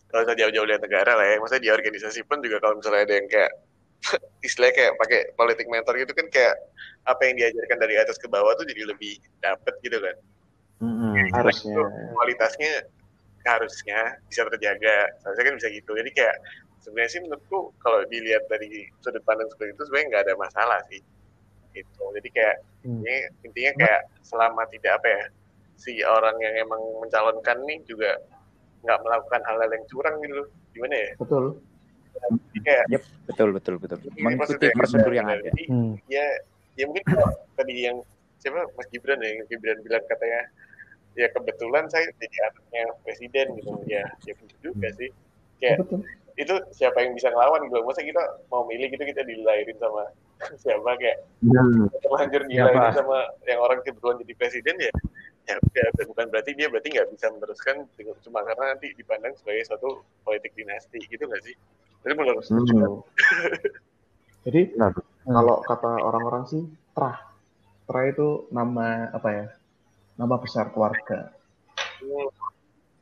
kalau 0.07 0.23
usah 0.23 0.37
jauh-jauh 0.37 0.67
lihat 0.69 0.81
negara 0.85 1.17
lah 1.17 1.25
ya 1.25 1.41
maksudnya 1.41 1.63
di 1.65 1.71
organisasi 1.73 2.21
pun 2.29 2.39
juga 2.45 2.61
kalau 2.61 2.77
misalnya 2.77 3.09
ada 3.09 3.15
yang 3.17 3.27
kayak 3.27 3.51
istilahnya 4.47 4.75
kayak 4.77 4.93
pakai 5.01 5.19
politik 5.33 5.67
mentor 5.69 5.97
gitu 5.97 6.13
kan 6.13 6.27
kayak 6.29 6.55
apa 7.09 7.21
yang 7.25 7.35
diajarkan 7.41 7.77
dari 7.81 7.95
atas 7.97 8.21
ke 8.21 8.29
bawah 8.29 8.53
tuh 8.53 8.65
jadi 8.69 8.93
lebih 8.93 9.17
dapet 9.41 9.73
gitu 9.81 9.97
kan. 9.97 10.15
Mhm. 10.77 11.33
harusnya. 11.33 11.73
kualitasnya 12.13 12.85
harusnya 13.41 14.13
bisa 14.29 14.45
terjaga 14.45 15.09
seharusnya 15.25 15.45
kan 15.49 15.55
bisa 15.57 15.69
gitu. 15.73 15.91
Jadi 15.97 16.11
kayak 16.13 16.37
sebenarnya 16.85 17.09
sih 17.09 17.21
menurutku 17.25 17.73
kalau 17.81 18.05
dilihat 18.13 18.45
dari 18.45 18.85
sudut 19.01 19.25
pandang 19.25 19.49
seperti 19.49 19.73
itu 19.73 19.83
sebenarnya 19.89 20.07
nggak 20.13 20.23
ada 20.29 20.35
masalah 20.37 20.79
sih 20.93 21.01
itu 21.81 22.03
jadi 22.17 22.29
kayak 22.33 22.57
Hmm. 22.87 23.03
ini 23.03 23.15
intinya 23.43 23.71
kayak 23.83 24.01
selama 24.23 24.63
tidak 24.71 25.01
apa 25.01 25.07
ya 25.11 25.23
si 25.75 25.99
orang 26.01 26.39
yang 26.39 26.55
emang 26.63 26.79
mencalonkan 27.03 27.57
nih 27.67 27.83
juga 27.83 28.15
nggak 28.87 28.99
melakukan 29.03 29.41
hal-hal 29.43 29.69
yang 29.75 29.85
curang 29.91 30.15
gitu. 30.23 30.41
Gimana 30.71 30.95
ya? 30.95 31.11
Betul. 31.19 31.45
Jadi 32.17 32.59
kayak 32.63 32.85
Yep, 32.89 33.03
betul 33.27 33.49
betul 33.51 33.75
betul. 33.77 33.97
Mengikuti 34.17 34.67
prosedur 34.71 35.13
yang 35.13 35.27
ada. 35.27 35.41
Jadi, 35.43 35.63
Hmm. 35.67 35.93
ya 36.07 36.25
ya 36.79 36.83
mungkin 36.87 37.03
kalau 37.05 37.27
tadi 37.53 37.73
yang 37.75 37.97
siapa? 38.39 38.65
Mas 38.77 38.87
Gibran 38.87 39.19
ya 39.19 39.29
yang 39.35 39.45
Gibran 39.51 39.77
bilang 39.83 40.05
katanya 40.07 40.41
ya 41.17 41.27
kebetulan 41.33 41.85
saya 41.91 42.07
jadi 42.21 42.37
anaknya 42.47 42.83
presiden 43.03 43.45
gitu. 43.59 43.69
Ya 43.89 44.05
ya 44.23 44.33
benar 44.37 44.57
juga 44.63 44.87
sih. 44.95 45.09
Kayak 45.59 45.83
betul 45.83 46.01
itu 46.37 46.53
siapa 46.69 47.01
yang 47.01 47.17
bisa 47.17 47.33
ngelawan 47.33 47.65
gitu 47.65 47.81
masa 47.81 48.05
kita 48.05 48.21
mau 48.53 48.63
milih 48.69 48.93
gitu 48.93 49.03
kita 49.09 49.25
dilahirin 49.25 49.77
sama 49.81 50.03
siapa 50.63 50.89
kayak 51.01 51.17
Hmm. 51.37 51.85
terlanjur 52.01 52.41
Siapa? 52.45 52.49
dilahirin 52.49 52.93
sama 52.97 53.17
yang 53.45 53.59
orang 53.61 53.79
kebetulan 53.85 54.17
jadi 54.25 54.33
presiden 54.37 54.75
ya 54.81 54.91
ya 55.47 56.05
bukan 56.09 56.27
berarti 56.27 56.51
dia 56.57 56.67
berarti 56.67 56.91
nggak 56.91 57.07
bisa 57.13 57.31
meneruskan 57.31 57.75
cuma 58.25 58.43
karena 58.43 58.75
nanti 58.75 58.91
dipandang 58.99 59.31
sebagai 59.39 59.63
suatu 59.69 60.03
politik 60.27 60.51
dinasti 60.57 60.99
gitu 61.07 61.23
nggak 61.23 61.41
sih 61.45 61.55
Jadi 62.07 62.13
benar. 62.13 62.37
Hmm. 62.47 63.03
Jadi 64.47 64.61
Nah, 64.79 64.91
kalau 65.27 65.59
kata 65.65 65.91
orang-orang 66.07 66.43
sih 66.47 66.63
trah. 66.95 67.19
Trah 67.87 68.03
itu 68.07 68.47
nama 68.51 69.11
apa 69.11 69.29
ya? 69.33 69.45
Nama 70.15 70.35
besar 70.39 70.71
keluarga. 70.71 71.35
Hmm. 71.99 72.27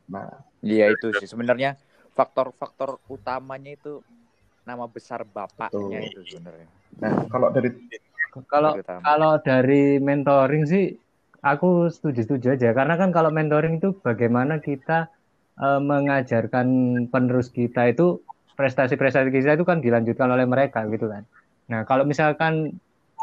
Nah, 0.10 0.30
Iya 0.65 0.89
itu 0.98 1.13
sih 1.13 1.30
sebenarnya 1.30 1.78
faktor-faktor 2.15 2.97
utamanya 3.12 3.75
itu 3.75 3.99
nama 4.65 4.88
besar 4.89 5.21
bapaknya 5.28 6.01
Betul. 6.01 6.10
itu 6.10 6.19
sebenarnya. 6.34 6.67
nah 6.97 7.13
kalau 7.30 7.51
dari 7.51 7.69
Kalau 8.51 8.75
kalau 8.99 9.39
dari 9.39 9.95
mentoring 9.95 10.67
sih 10.67 10.91
aku 11.39 11.88
setuju-setuju 11.88 12.60
aja 12.60 12.75
karena 12.75 12.99
kan 12.99 13.15
kalau 13.15 13.32
mentoring 13.32 13.80
itu 13.80 13.95
bagaimana 14.04 14.60
kita 14.60 15.08
eh, 15.56 15.80
mengajarkan 15.80 16.67
penerus 17.08 17.47
kita 17.47 17.95
itu 17.95 18.19
prestasi-prestasi 18.60 19.32
kita 19.32 19.56
itu 19.56 19.63
kan 19.67 19.80
dilanjutkan 19.80 20.32
oleh 20.32 20.43
mereka 20.43 20.84
gitu 20.91 21.12
kan. 21.12 21.23
Nah, 21.71 21.84
kalau 21.84 22.08
misalkan 22.08 22.75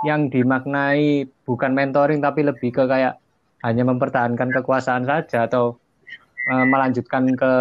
yang 0.04 0.28
dimaknai 0.28 1.28
bukan 1.44 1.72
mentoring 1.72 2.20
tapi 2.20 2.42
lebih 2.42 2.72
ke 2.74 2.84
kayak 2.88 3.20
hanya 3.62 3.84
mempertahankan 3.86 4.50
kekuasaan 4.50 5.06
saja 5.06 5.46
atau 5.46 5.78
eh, 6.42 6.66
melanjutkan 6.66 7.28
ke 7.32 7.52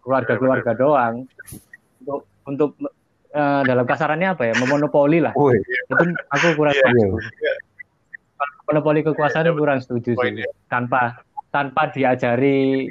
keluarga-keluarga 0.00 0.72
doang 0.74 1.24
untuk 2.02 2.20
untuk 2.44 2.70
eh, 3.30 3.62
dalam 3.64 3.84
kasarannya 3.84 4.34
apa 4.34 4.42
ya 4.50 4.54
memonopoli 4.58 5.22
lah 5.22 5.32
woi, 5.32 5.56
itu 5.62 6.04
aku 6.28 6.46
kurang 6.56 6.74
Iya. 6.76 6.84
setuju. 6.90 7.06
Monopoli 8.62 9.00
kekuasaan 9.04 9.46
Iya, 9.48 9.52
kurang 9.54 9.78
setuju 9.84 10.16
sih. 10.16 10.44
Tanpa 10.68 11.20
tanpa 11.52 11.92
diajari 11.92 12.88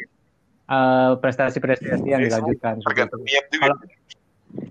eh, 0.71 1.11
prestasi-prestasi 1.17 2.07
yang 2.07 2.21
Iya, 2.23 2.27
dilanjutkan. 2.31 2.79
Tergantung 2.85 3.21
niat 3.25 3.45
juga. 3.49 3.61
Kalau 3.65 3.77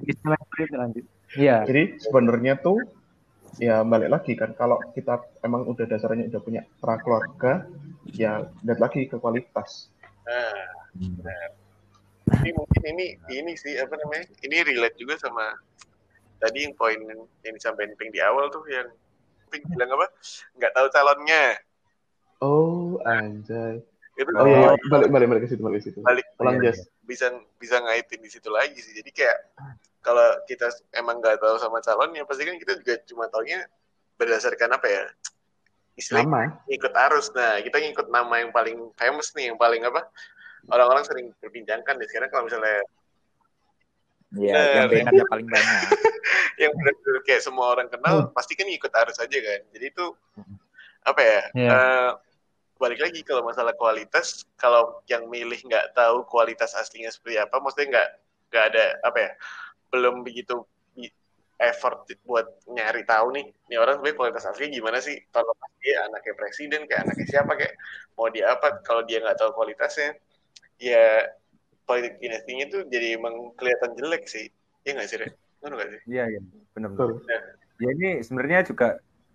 istilah 0.06 0.38
itu 0.38 0.76
lanjut. 0.76 1.04
Iya, 1.30 1.56
jadi 1.62 1.82
sebenarnya 1.98 2.54
tuh 2.58 2.82
ya 3.58 3.82
balik 3.82 4.08
lagi 4.08 4.32
kan 4.38 4.54
kalau 4.54 4.78
kita 4.94 5.20
emang 5.42 5.66
udah 5.66 5.84
dasarnya 5.84 6.26
udah 6.30 6.40
punya 6.40 6.62
pra 6.78 6.96
keluarga 6.98 7.66
ya 8.10 8.46
lihat 8.64 8.78
lagi 8.80 9.06
ke 9.06 9.16
kualitas. 9.18 9.90
Nah, 10.26 11.44
tapi 12.28 12.48
mungkin 12.54 12.82
ini 12.96 13.16
ini 13.32 13.52
sih 13.56 13.76
apa 13.80 13.96
namanya? 13.96 14.28
Ini 14.44 14.56
relate 14.64 14.96
juga 15.00 15.16
sama 15.18 15.56
tadi 16.40 16.64
yang 16.64 16.74
poin 16.76 16.96
yang 17.44 17.54
disampaikan 17.56 17.92
Pink 18.00 18.16
di 18.16 18.20
awal 18.24 18.48
tuh 18.48 18.64
yang 18.68 18.88
Pink 19.52 19.66
bilang 19.68 19.92
apa? 19.98 20.06
Nggak 20.56 20.72
tahu 20.72 20.86
calonnya. 20.92 21.44
Oh 22.40 22.96
anjay. 23.04 23.84
Itu 24.16 24.30
Oh 24.36 24.44
iya, 24.44 24.72
iya. 24.76 24.88
balik 24.92 25.08
balik 25.08 25.26
balik 25.32 25.42
ke 25.44 25.48
situ 25.48 25.62
balik 25.64 25.80
ke 25.80 25.84
situ. 25.92 25.98
balik 26.04 26.26
Ulang 26.36 26.60
Iya, 26.60 26.72
jas. 26.72 26.88
bisa 27.04 27.26
bisa 27.56 27.80
ngaitin 27.80 28.20
di 28.20 28.30
situ 28.32 28.48
lagi 28.52 28.76
sih. 28.76 28.92
Jadi 28.92 29.10
kayak 29.12 29.38
kalau 30.00 30.28
kita 30.48 30.68
emang 30.96 31.20
nggak 31.20 31.40
tahu 31.40 31.56
sama 31.60 31.80
calonnya, 31.84 32.24
pasti 32.24 32.44
kan 32.48 32.56
kita 32.56 32.72
juga 32.80 32.94
cuma 33.08 33.28
taunya 33.28 33.64
berdasarkan 34.16 34.76
apa 34.76 34.86
ya? 34.88 35.04
Istilahnya 35.98 36.60
ngikut 36.66 36.94
arus. 37.10 37.26
Nah, 37.34 37.58
kita 37.60 37.76
ngikut 37.78 38.06
nama 38.08 38.34
yang 38.40 38.50
paling 38.54 38.90
famous 38.96 39.34
nih, 39.34 39.52
yang 39.52 39.58
paling 39.58 39.82
apa? 39.84 40.06
Orang-orang 40.70 41.02
sering 41.04 41.26
berbincangkan 41.40 41.96
deh. 41.98 42.08
Sekarang 42.08 42.30
kalau 42.30 42.44
misalnya 42.46 42.84
Iya, 44.30 44.54
Bener. 44.54 44.70
yang 44.70 44.88
diingatnya 44.94 45.26
paling 45.34 45.48
banyak. 45.50 45.82
yang 46.62 46.70
benar-benar 46.78 47.18
kayak 47.26 47.42
semua 47.42 47.66
orang 47.74 47.88
kenal, 47.90 48.30
pasti 48.30 48.54
kan 48.54 48.66
ngikut 48.70 48.92
arus 48.94 49.18
aja 49.18 49.38
kan. 49.42 49.60
Jadi 49.74 49.84
itu 49.90 50.06
apa 51.02 51.20
ya? 51.20 51.40
Iya. 51.56 51.70
eh, 51.74 52.10
balik 52.78 53.00
lagi 53.02 53.20
kalau 53.26 53.42
masalah 53.42 53.74
kualitas, 53.74 54.46
kalau 54.54 55.02
yang 55.10 55.26
milih 55.26 55.58
nggak 55.66 55.98
tahu 55.98 56.22
kualitas 56.30 56.78
aslinya 56.78 57.10
seperti 57.10 57.42
apa, 57.42 57.58
maksudnya 57.58 57.88
nggak 57.90 58.08
nggak 58.54 58.64
ada 58.70 58.84
apa 59.02 59.18
ya? 59.18 59.30
Belum 59.90 60.22
begitu 60.22 60.62
effort 61.60 62.08
buat 62.24 62.48
nyari 62.64 63.04
tahu 63.04 63.36
nih, 63.36 63.46
ini 63.68 63.76
orang 63.76 64.00
sebenarnya 64.00 64.16
kualitas 64.16 64.48
asli 64.48 64.72
gimana 64.72 64.98
sih? 64.98 65.20
Kalau 65.28 65.52
dia 65.84 66.08
anaknya 66.08 66.34
presiden, 66.34 66.88
kayak 66.88 67.04
anaknya 67.04 67.26
siapa, 67.28 67.52
kayak 67.52 67.74
mau 68.16 68.32
dia 68.32 68.48
apa? 68.56 68.80
Kalau 68.80 69.04
dia 69.04 69.20
nggak 69.20 69.36
tahu 69.36 69.52
kualitasnya, 69.52 70.16
ya 70.80 71.28
politik 71.84 72.16
dinastinya 72.16 72.64
tuh 72.72 72.82
jadi 72.88 73.20
emang 73.20 73.52
kelihatan 73.60 73.92
jelek 73.98 74.24
sih. 74.24 74.48
Iya 74.88 74.92
nggak 74.96 75.08
sih, 75.12 75.18
Re? 75.20 75.28
Bener 75.60 75.72
nggak 75.76 75.90
sih? 75.92 76.00
Iya, 76.08 76.24
iya, 76.32 76.40
benar. 76.72 76.88
Betul. 76.96 77.10
Ya 77.80 77.88
ini 77.92 78.10
sebenarnya 78.24 78.60
juga 78.64 78.88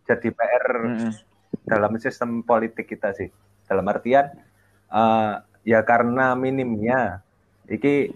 jadi 0.06 0.30
PR 0.34 0.66
Mm-mm. 0.86 1.12
dalam 1.66 1.94
sistem 2.02 2.42
politik 2.42 2.90
kita 2.90 3.14
sih. 3.14 3.30
Dalam 3.70 3.86
artian 3.86 4.34
eh, 4.90 5.34
ya 5.66 5.80
karena 5.86 6.34
minimnya, 6.34 7.22
ini 7.70 8.10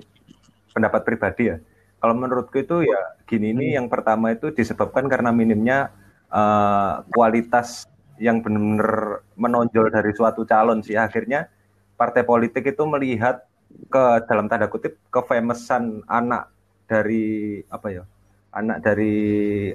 pendapat 0.74 1.02
pribadi 1.06 1.54
ya. 1.54 1.58
Kalau 2.00 2.16
menurutku 2.16 2.64
itu 2.64 2.88
ya 2.88 3.02
gini 3.28 3.52
ini 3.52 3.76
yang 3.76 3.92
pertama 3.92 4.32
itu 4.32 4.56
disebabkan 4.56 5.12
karena 5.12 5.36
minimnya 5.36 5.92
eh, 6.32 6.94
kualitas 7.12 7.84
yang 8.20 8.44
benar-benar 8.44 9.24
menonjol 9.36 9.92
dari 9.92 10.12
suatu 10.16 10.48
calon 10.48 10.80
sih. 10.84 10.96
Akhirnya 10.96 11.52
partai 12.00 12.24
politik 12.24 12.64
itu 12.68 12.84
melihat 12.88 13.44
ke 13.92 14.04
dalam 14.26 14.48
tanda 14.48 14.72
kutip 14.72 14.98
kefamousan 15.12 16.08
anak 16.08 16.50
dari 16.90 17.60
apa 17.70 17.88
ya 17.94 18.04
anak 18.50 18.82
dari 18.82 19.16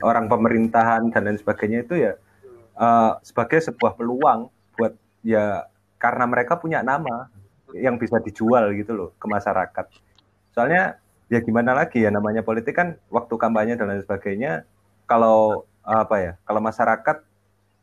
orang 0.03 0.27
pemerintahan 0.27 1.15
dan 1.15 1.31
lain 1.31 1.39
sebagainya 1.39 1.87
itu 1.87 1.95
ya 2.09 2.13
eh, 2.81 3.13
sebagai 3.21 3.61
sebuah 3.61 3.95
peluang 4.01 4.49
buat 4.75 4.97
ya 5.23 5.69
karena 6.01 6.25
mereka 6.29 6.59
punya 6.59 6.81
nama 6.85 7.29
yang 7.75 7.99
bisa 7.99 8.21
dijual 8.23 8.71
gitu 8.77 8.93
loh 8.95 9.11
ke 9.19 9.27
masyarakat. 9.27 9.87
Soalnya 10.55 11.01
ya 11.33 11.39
gimana 11.41 11.73
lagi 11.73 12.05
ya 12.05 12.11
namanya 12.13 12.43
politik 12.45 12.75
kan 12.77 12.89
waktu 13.09 13.35
kampanye 13.41 13.75
dan 13.79 13.89
lain 13.91 14.03
sebagainya 14.05 14.65
kalau 15.11 15.65
apa 15.85 16.17
ya 16.21 16.33
kalau 16.49 16.61
masyarakat 16.65 17.17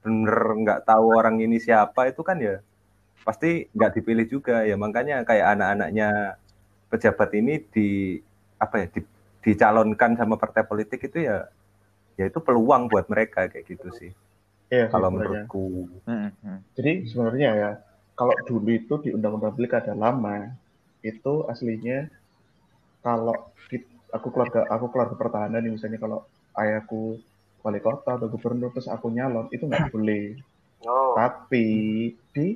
bener 0.02 0.38
nggak 0.66 0.80
tahu 0.90 1.06
orang 1.20 1.38
ini 1.46 1.58
siapa 1.62 2.10
itu 2.10 2.22
kan 2.26 2.38
ya 2.42 2.62
pasti 3.26 3.70
nggak 3.76 3.92
dipilih 4.02 4.26
juga 4.26 4.66
ya 4.66 4.76
makanya 4.78 5.22
kayak 5.30 5.48
anak-anaknya 5.58 6.38
pejabat 6.90 7.30
ini 7.38 7.54
di 7.74 8.18
apa 8.58 8.76
ya 8.82 8.88
di, 8.94 9.00
dicalonkan 9.46 10.18
sama 10.18 10.36
partai 10.42 10.64
politik 10.66 11.02
itu 11.10 11.18
ya 11.30 11.50
ya 12.20 12.26
itu 12.30 12.40
peluang 12.42 12.90
buat 12.92 13.06
mereka 13.10 13.50
kayak 13.50 13.66
gitu 13.70 13.90
sih 13.94 14.12
Iya, 14.72 14.88
sih 14.92 14.92
kalau 14.94 15.10
sebenarnya. 15.10 15.52
menurutku 15.52 15.66
Mm-mm. 16.08 16.58
Jadi 16.78 16.92
sebenarnya 17.12 17.50
ya, 17.62 17.72
kalau 18.16 18.36
dulu 18.48 18.70
itu 18.72 18.94
di 19.04 19.10
Undang-Undang 19.16 19.54
Pilkada 19.58 19.94
lama, 20.04 20.56
itu 21.04 21.34
aslinya 21.52 22.08
kalau 23.02 23.36
aku 24.12 24.28
keluarga 24.34 24.68
aku 24.70 24.86
keluarga 24.92 25.16
pertahanan 25.16 25.62
nih 25.64 25.74
misalnya 25.74 25.98
kalau 25.98 26.20
ayahku 26.58 27.18
wali 27.62 27.80
kota 27.80 28.18
atau 28.18 28.28
gubernur 28.28 28.74
terus 28.74 28.90
aku 28.90 29.08
nyalon 29.14 29.48
itu 29.54 29.64
nggak 29.66 29.90
boleh. 29.94 30.38
Oh, 30.82 31.14
Tapi 31.14 31.66
di 32.34 32.48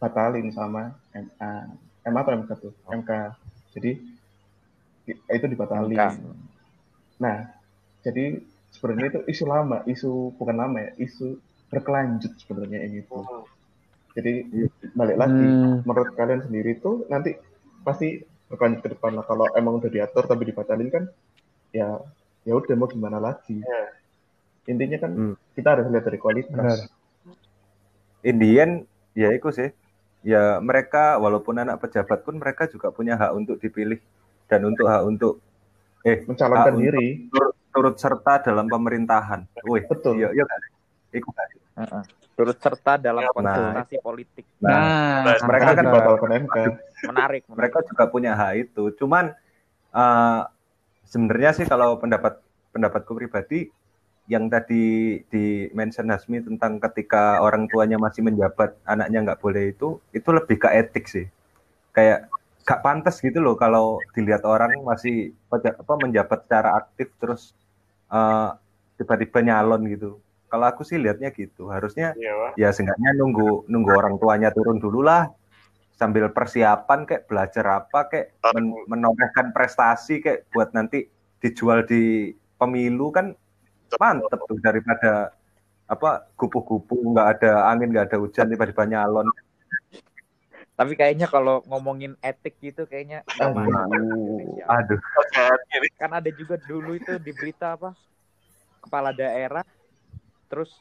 batalin 0.00 0.48
sama 0.50 0.96
MA. 1.14 1.52
MA 2.02 2.20
atau 2.24 2.32
MK 2.34 2.50
tuh? 2.58 2.72
MK. 2.90 3.10
Jadi 3.76 3.90
di- 5.06 5.20
itu 5.30 5.46
dibatalin. 5.46 5.94
MK. 5.94 6.02
Nah, 7.22 7.36
jadi 8.02 8.42
sebenarnya 8.74 9.08
itu 9.14 9.20
isu 9.30 9.44
lama, 9.46 9.84
isu 9.86 10.34
bukan 10.40 10.56
lama 10.58 10.78
ya, 10.82 10.90
isu 10.98 11.38
berkelanjut 11.70 12.32
sebenarnya 12.42 12.82
ini 12.88 13.06
tuh. 13.06 13.22
hmm. 13.22 13.44
Jadi 14.12 14.32
balik 14.92 15.16
lagi, 15.16 15.46
Hmm. 15.46 15.80
menurut 15.86 16.12
kalian 16.18 16.42
sendiri 16.44 16.76
tuh 16.82 17.06
nanti 17.08 17.32
pasti 17.86 18.20
berlanjut 18.52 18.84
ke 18.84 18.88
depan 18.92 19.16
lah. 19.16 19.24
Kalau 19.24 19.48
emang 19.56 19.80
udah 19.80 19.88
diatur 19.88 20.28
tapi 20.28 20.44
dibatalin 20.44 20.92
kan, 20.92 21.04
ya 21.72 21.96
ya 22.44 22.52
udah 22.52 22.76
mau 22.76 22.86
gimana 22.86 23.16
lagi. 23.16 23.64
Iya. 23.64 23.82
Intinya 24.68 24.98
kan 25.00 25.10
Hmm. 25.16 25.34
kita 25.56 25.68
harus 25.72 25.88
lihat 25.88 26.04
dari 26.04 26.18
kualitas. 26.20 26.52
Benar. 26.52 26.78
Indian 28.22 28.86
ya 29.16 29.34
itu 29.34 29.50
sih 29.50 29.70
ya 30.22 30.62
mereka 30.62 31.18
walaupun 31.18 31.58
anak 31.58 31.82
pejabat 31.82 32.22
pun 32.22 32.38
mereka 32.38 32.70
juga 32.70 32.94
punya 32.94 33.18
hak 33.18 33.32
untuk 33.34 33.56
dipilih 33.58 33.98
dan 34.46 34.62
untuk 34.62 34.86
hak 34.86 35.02
untuk 35.02 35.42
eh 36.06 36.22
Mencalonkan 36.26 36.78
diri, 36.78 37.26
turut, 37.30 37.54
turut 37.74 37.96
serta 37.98 38.42
dalam 38.42 38.70
pemerintahan. 38.70 39.46
Wih, 39.66 39.82
betul. 39.86 40.18
iya 40.18 40.30
iya 40.34 40.44
Iku 41.12 41.30
kan? 41.30 41.48
Heeh. 41.84 42.02
Turut 42.32 42.56
serta 42.56 42.96
dalam 42.96 43.28
Nah, 43.28 43.32
kontestasi 43.36 44.00
politik. 44.00 44.44
Nah, 44.58 45.22
Nah, 45.22 45.36
mereka 45.44 45.76
kan 45.76 45.84
dibatalkan 45.84 46.30
MK. 46.32 46.56
Menarik, 46.56 46.72
menarik. 47.06 47.42
mereka 47.52 47.78
juga 47.84 48.04
punya 48.08 48.32
hak 48.32 48.52
itu. 48.68 48.84
Cuman 48.96 49.36
eh, 49.92 50.40
sebenarnya 51.04 51.50
sih 51.52 51.66
kalau 51.68 52.00
pendapat 52.00 52.40
pendapatku 52.72 53.12
pribadi 53.12 53.68
yang 54.30 54.48
tadi 54.48 55.18
di 55.28 55.68
mention 55.76 56.08
Hasmi 56.08 56.40
tentang 56.40 56.80
ketika 56.80 57.42
orang 57.44 57.68
tuanya 57.68 58.00
masih 58.00 58.24
menjabat 58.24 58.78
anaknya 58.88 59.18
nggak 59.28 59.40
boleh 59.42 59.74
itu 59.76 59.98
itu 60.14 60.28
lebih 60.32 60.56
ke 60.62 60.68
etik 60.72 61.04
sih 61.10 61.26
kayak 61.92 62.30
gak 62.62 62.80
pantas 62.80 63.18
gitu 63.18 63.42
loh 63.42 63.58
kalau 63.58 63.98
dilihat 64.14 64.46
orang 64.46 64.78
masih 64.86 65.34
apa 65.50 65.94
menjabat 65.98 66.46
secara 66.46 66.78
aktif 66.78 67.10
terus 67.18 67.52
eh, 68.08 68.50
tiba-tiba 68.96 69.42
nyalon 69.42 69.82
gitu 69.90 70.22
kalau 70.52 70.68
aku 70.68 70.84
sih 70.84 71.00
lihatnya 71.00 71.32
gitu. 71.32 71.72
Harusnya 71.72 72.12
Iya, 72.12 72.36
Wak. 72.36 72.60
ya 72.60 72.68
seenggaknya 72.76 73.16
nunggu 73.16 73.64
nunggu 73.72 73.90
orang 73.96 74.20
tuanya 74.20 74.52
turun 74.52 74.76
dulu 74.76 75.00
lah. 75.00 75.32
Sambil 75.96 76.28
persiapan 76.28 77.08
kayak 77.08 77.24
belajar 77.24 77.64
apa 77.80 78.12
kayak 78.12 78.36
men 78.52 78.76
menorehkan 78.84 79.56
prestasi 79.56 80.20
kayak 80.20 80.52
buat 80.52 80.76
nanti 80.76 81.08
dijual 81.40 81.88
di 81.88 82.36
pemilu 82.60 83.08
kan 83.08 83.32
mantep 83.96 84.40
tuh 84.44 84.60
daripada 84.60 85.32
apa 85.88 86.28
kupu-kupu 86.36 87.00
nggak 87.16 87.28
ada 87.40 87.72
angin 87.72 87.88
nggak 87.88 88.12
ada 88.12 88.18
hujan 88.20 88.52
tiba-tiba 88.52 88.84
nyalon. 88.84 89.24
Tapi 90.76 90.92
kayaknya 90.96 91.32
kalau 91.32 91.64
ngomongin 91.64 92.12
etik 92.20 92.60
gitu 92.60 92.84
kayaknya 92.84 93.24
Aduh. 93.40 93.64
aduh. 94.68 95.00
Kan 95.96 96.12
ada 96.12 96.28
juga 96.32 96.60
dulu 96.60 96.96
itu 96.96 97.16
di 97.20 97.32
berita 97.32 97.76
apa 97.76 97.96
kepala 98.84 99.14
daerah 99.14 99.64
terus 100.52 100.76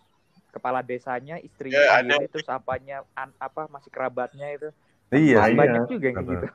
kepala 0.51 0.83
desanya 0.83 1.39
istrinya 1.39 1.79
Ya, 1.79 2.03
sendiri 2.03 2.27
terus 2.27 2.51
apanya 2.51 3.07
an- 3.15 3.31
apa 3.39 3.71
masih 3.71 3.87
kerabatnya 3.87 4.51
itu 4.51 4.67
iya 5.15 5.47
Iya. 5.47 5.55
banyak 5.55 5.87
juga 5.87 6.07
yang 6.11 6.27
gitu 6.27 6.47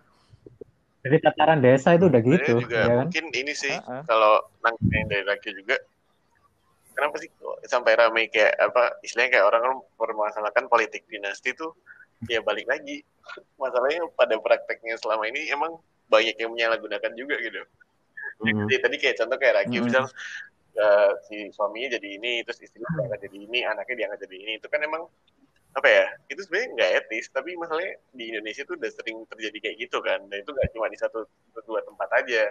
Jadi 1.06 1.16
tataran 1.22 1.62
desa 1.62 1.94
itu 1.94 2.10
udah 2.10 2.18
gitu, 2.18 2.52
juga 2.66 2.82
ya 2.82 2.92
kan? 2.92 3.06
mungkin 3.08 3.24
ini 3.30 3.54
sih 3.56 3.72
Heeh. 3.72 4.02
kalau 4.04 4.42
nangkepin 4.60 5.06
dari 5.06 5.22
laki 5.24 5.54
juga 5.54 5.78
kenapa 6.98 7.14
sih 7.22 7.30
kok 7.30 7.56
sampai 7.64 7.92
ramai 7.94 8.26
kayak 8.26 8.52
apa 8.58 9.00
istilahnya 9.06 9.38
kayak 9.38 9.46
orang 9.46 9.60
kan 9.64 9.72
mempermasalahkan 9.80 10.64
politik 10.66 11.06
dinasti 11.08 11.54
tuh 11.54 11.72
ya 12.26 12.42
balik 12.42 12.66
lagi 12.66 13.00
masalahnya 13.62 14.04
pada 14.18 14.34
prakteknya 14.36 14.98
selama 14.98 15.30
ini 15.30 15.46
emang 15.48 15.78
banyak 16.10 16.36
yang 16.36 16.52
menyalahgunakan 16.52 17.12
juga 17.16 17.38
gitu 17.40 17.64
Hmm. 18.36 18.68
jadi 18.68 18.84
tadi 18.84 18.96
kayak 19.00 19.16
contoh 19.16 19.36
kayak 19.40 19.54
Raki 19.64 19.80
Mm. 19.80 19.84
misal 19.88 20.04
si 21.26 21.48
suaminya 21.52 21.96
jadi 21.96 22.08
ini 22.20 22.44
terus 22.44 22.60
istrinya 22.60 22.88
diangkat 23.00 23.20
jadi 23.30 23.36
ini 23.48 23.58
anaknya 23.64 23.94
diangkat 24.04 24.18
jadi 24.28 24.36
ini. 24.44 24.52
Itu 24.60 24.68
kan 24.72 24.80
emang 24.84 25.08
apa 25.76 25.88
ya 25.92 26.04
itu 26.32 26.40
sebenarnya 26.40 26.68
nggak 26.72 26.90
etis 27.04 27.28
tapi 27.28 27.52
masalahnya 27.60 28.00
di 28.16 28.32
Indonesia 28.32 28.64
tuh 28.64 28.80
udah 28.80 28.90
sering 28.96 29.28
terjadi 29.28 29.58
kayak 29.60 29.76
gitu 29.84 30.00
kan 30.00 30.24
dan 30.32 30.40
itu 30.40 30.48
nggak 30.48 30.72
cuma 30.72 30.88
di 30.88 30.96
satu 30.96 31.28
atau 31.28 31.62
dua 31.68 31.80
tempat 31.84 32.08
aja. 32.16 32.48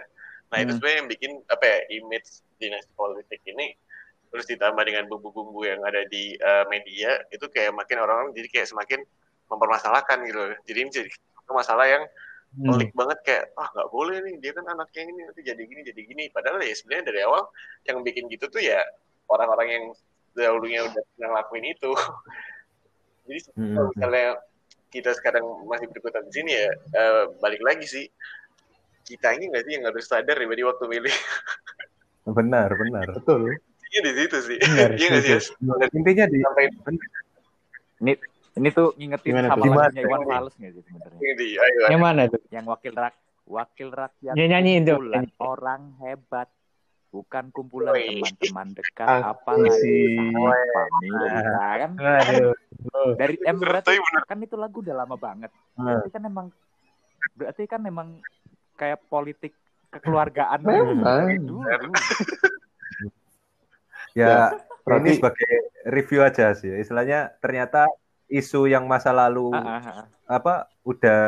Nah 0.54 0.58
itu 0.62 0.70
Hmm. 0.70 0.78
sebenarnya 0.78 0.98
yang 1.02 1.10
bikin 1.10 1.32
apa 1.50 1.64
ya 1.66 1.78
image 1.98 2.28
dinasti 2.62 2.92
politik 2.94 3.42
ini 3.50 3.74
terus 4.30 4.46
ditambah 4.46 4.82
dengan 4.86 5.06
bumbu-bumbu 5.10 5.66
yang 5.66 5.82
ada 5.82 6.06
di 6.06 6.34
eh, 6.38 6.64
media 6.70 7.18
itu 7.34 7.46
kayak 7.50 7.74
makin 7.74 7.98
orang-orang 8.02 8.30
jadi 8.34 8.48
kayak 8.52 8.68
semakin 8.70 9.00
mempermasalahkan 9.50 10.18
gitu. 10.26 10.42
Jadi 10.70 10.78
ini 10.78 10.90
jadi 10.90 11.10
masalah 11.58 11.86
yang 11.86 12.02
Hmm. 12.56 12.72
pelik 12.72 12.90
banget 12.96 13.18
kayak 13.26 13.44
ah 13.58 13.68
nggak 13.68 13.90
boleh 13.92 14.16
nih 14.24 14.34
dia 14.40 14.52
kan 14.56 14.64
anaknya 14.64 15.02
ini 15.10 15.20
nanti 15.28 15.42
jadi 15.44 15.62
gini 15.66 15.80
jadi 15.84 16.02
gini. 16.06 16.24
Padahal 16.32 16.62
ya 16.62 16.72
sebenarnya 16.72 17.04
dari 17.12 17.20
awal 17.26 17.42
yang 17.84 18.00
bikin 18.00 18.24
gitu 18.32 18.48
tuh 18.48 18.62
ya 18.62 18.80
orang-orang 19.28 19.68
yang 19.68 19.84
dahulunya 20.36 20.80
udah 20.86 21.02
pernah 21.16 21.28
ngelakuin 21.36 21.66
itu. 21.72 21.90
Jadi 23.26 23.40
Hmm. 23.58 23.74
kalau 23.74 23.88
misalnya 23.90 24.28
kita 24.94 25.10
sekarang 25.18 25.44
masih 25.66 25.90
berkutat 25.90 26.22
di 26.30 26.32
sini 26.32 26.52
ya 26.54 26.70
eh, 26.70 27.24
balik 27.42 27.58
lagi 27.66 27.86
sih. 27.90 28.06
Kita 29.02 29.34
ini 29.34 29.50
nggak 29.50 29.64
sih 29.66 29.72
yang 29.74 29.84
harus 29.90 30.06
sadar 30.06 30.38
ya 30.38 30.46
di 30.46 30.64
waktu 30.64 30.84
milih? 30.86 31.10
Benar 32.38 32.70
benar. 32.74 33.06
Betul. 33.14 33.54
Iya 33.90 34.00
di 34.02 34.12
situ 34.18 34.38
sih. 34.46 34.58
Benar, 34.62 34.90
iya 34.98 35.06
nggak 35.10 35.24
sih 35.26 35.38
intinya 35.94 36.24
di 36.30 36.38
sampai 36.42 36.64
ini 38.02 38.12
tuh 38.72 38.88
ngingetin 38.96 39.30
Gimana 39.30 39.46
sama 39.46 39.56
lagunya 39.58 39.68
Gimana? 39.68 39.98
Iwan 40.00 40.20
Fals 40.24 40.54
nggak 40.56 40.72
sih 40.72 40.82
sebenarnya? 40.82 41.20
Yang 41.88 42.00
mana 42.00 42.22
tuh? 42.26 42.40
yang 42.48 42.64
wakil 42.64 42.92
rak 42.92 43.14
wakil 43.44 43.88
rakyat 43.90 44.34
Ya, 44.34 44.44
nyanyiin 44.46 44.82
dong, 44.82 45.06
nyanyi. 45.06 45.30
orang 45.38 45.82
hebat. 46.00 46.48
Bukan 47.06 47.48
kumpulan 47.48 47.96
teman-teman 47.96 48.76
dekat 48.76 49.08
Aku 49.08 49.24
apalagi 49.32 49.98
familia 50.68 51.32
kan? 51.78 51.90
Aduh. 51.96 52.52
dari 53.16 53.40
em 53.40 53.56
berarti 53.56 53.96
kan 54.26 54.38
itu 54.38 54.52
lagu 54.54 54.84
udah 54.84 54.92
lama 54.94 55.16
banget. 55.16 55.48
Berarti 55.72 56.08
kan 56.10 56.22
emang 56.22 56.46
berarti 57.32 57.62
kan 57.64 57.80
emang 57.82 58.20
kayak 58.74 59.00
politik 59.06 59.56
kekeluargaan 59.88 60.60
Memang. 60.60 61.00
dari 61.00 61.40
dulu. 61.40 61.88
Ya 64.12 64.52
ini 65.00 65.16
sebagai 65.16 65.50
review 65.84 66.20
aja 66.20 66.52
sih. 66.52 66.68
Istilahnya 66.70 67.32
ternyata 67.38 67.88
isu 68.26 68.66
yang 68.66 68.84
masa 68.90 69.14
lalu 69.14 69.54
Ah, 69.54 69.78
ah, 69.78 69.82
ah. 69.86 70.04
apa 70.26 70.54
udah 70.82 71.20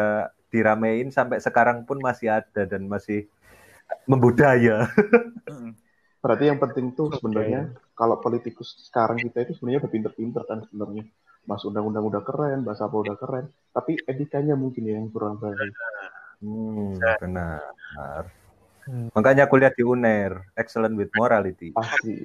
diramein 0.48 1.12
sampai 1.12 1.38
sekarang 1.38 1.84
pun 1.84 2.00
masih 2.00 2.32
ada 2.40 2.62
dan 2.64 2.88
masih 2.88 3.28
membudaya. 4.08 4.88
Berarti 6.18 6.44
yang 6.50 6.58
penting 6.58 6.92
tuh 6.98 7.14
sebenarnya 7.14 7.72
kalau 7.94 8.18
politikus 8.18 8.74
sekarang 8.90 9.22
kita 9.22 9.46
itu 9.46 9.52
sebenarnya 9.56 9.86
udah 9.86 9.92
pinter-pinter 9.92 10.42
kan 10.48 10.64
sebenarnya. 10.66 11.04
Mas 11.48 11.64
undang-undang 11.64 12.04
udah 12.04 12.22
keren, 12.26 12.60
bahasa 12.60 12.84
apa 12.84 12.96
udah 13.00 13.16
keren, 13.16 13.48
tapi 13.72 13.96
etikanya 14.04 14.52
mungkin 14.52 14.84
ya 14.84 15.00
yang 15.00 15.08
kurang 15.08 15.40
baik. 15.40 15.72
hmm, 16.44 17.00
benar 17.22 18.28
Hmm. 18.88 19.12
makanya 19.12 19.44
kuliah 19.44 19.68
di 19.68 19.84
UNER 19.84 20.48
excellent 20.56 20.96
with 20.96 21.12
morality 21.12 21.76
Pasti. 21.76 22.24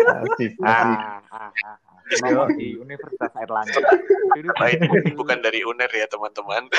Pasti, 0.00 0.44
pasti. 0.56 0.92
ah, 0.96 1.20
ah, 1.28 1.52
ah, 1.60 1.76
di 2.54 2.78
Universitas 2.78 3.32
Airlangga. 3.34 3.80
Nah, 4.36 4.68
itu 4.70 5.12
bukan 5.18 5.38
dari 5.42 5.66
UNER 5.66 5.90
ya 5.90 6.06
teman-teman. 6.06 6.70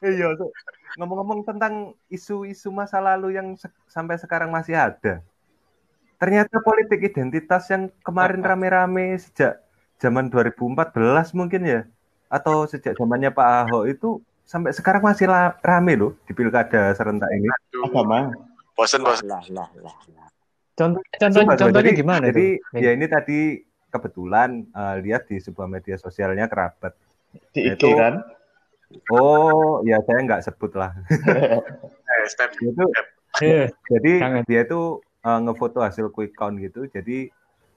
Iya 0.00 0.32
tuh. 0.34 0.50
ngomong-ngomong 0.94 1.42
tentang 1.42 1.92
isu-isu 2.06 2.70
masa 2.70 3.02
lalu 3.02 3.34
yang 3.34 3.58
se- 3.58 3.70
sampai 3.90 4.14
sekarang 4.14 4.48
masih 4.48 4.78
ada. 4.78 5.20
Ternyata 6.22 6.62
politik 6.62 7.02
identitas 7.02 7.66
yang 7.66 7.90
kemarin 8.06 8.40
rame-rame 8.40 9.18
sejak 9.18 9.58
zaman 9.98 10.30
2014 10.30 11.34
mungkin 11.34 11.62
ya 11.66 11.80
atau 12.30 12.62
sejak 12.70 12.94
zamannya 12.94 13.34
Pak 13.34 13.48
Ahok 13.66 13.84
itu 13.90 14.08
sampai 14.46 14.70
sekarang 14.70 15.02
masih 15.02 15.26
rame 15.60 15.92
loh 15.98 16.14
di 16.24 16.32
pilkada 16.32 16.94
serentak 16.94 17.28
ini. 17.34 17.50
Aduh, 17.50 17.90
Agama. 17.90 18.30
bosen 18.78 19.02
bosen. 19.02 19.26
Lah 19.26 19.42
lah 19.50 19.68
lah 19.82 19.96
lah 20.14 20.28
Contoh, 20.74 21.00
contoh, 21.22 21.40
Sumpah, 21.40 21.56
contohnya 21.56 21.92
jadi, 21.94 22.00
gimana 22.02 22.24
Jadi 22.28 22.46
tuh? 22.58 22.82
ya 22.82 22.90
ini 22.90 23.06
tadi 23.06 23.38
kebetulan 23.94 24.50
eh, 24.74 24.96
lihat 25.06 25.30
di 25.30 25.36
sebuah 25.38 25.70
media 25.70 25.94
sosialnya 25.94 26.50
kerabat. 26.50 26.92
Di 27.54 27.60
IG 27.70 27.78
Itu- 27.78 27.94
kan? 27.94 28.14
Oh 29.10 29.82
ya 29.82 29.98
saya 30.06 30.18
nggak 30.22 30.42
sebut 30.46 30.72
lah. 30.78 30.94
eh, 32.10 32.26
step 32.30 32.50
itu 32.62 32.84
Eh, 33.42 33.66
jadi 33.90 34.12
Jangan. 34.22 34.42
dia 34.46 34.60
itu 34.62 35.02
eh, 35.26 35.38
ngefoto 35.42 35.82
hasil 35.82 36.10
quick 36.14 36.38
count 36.38 36.54
gitu. 36.62 36.86
Jadi 36.86 37.30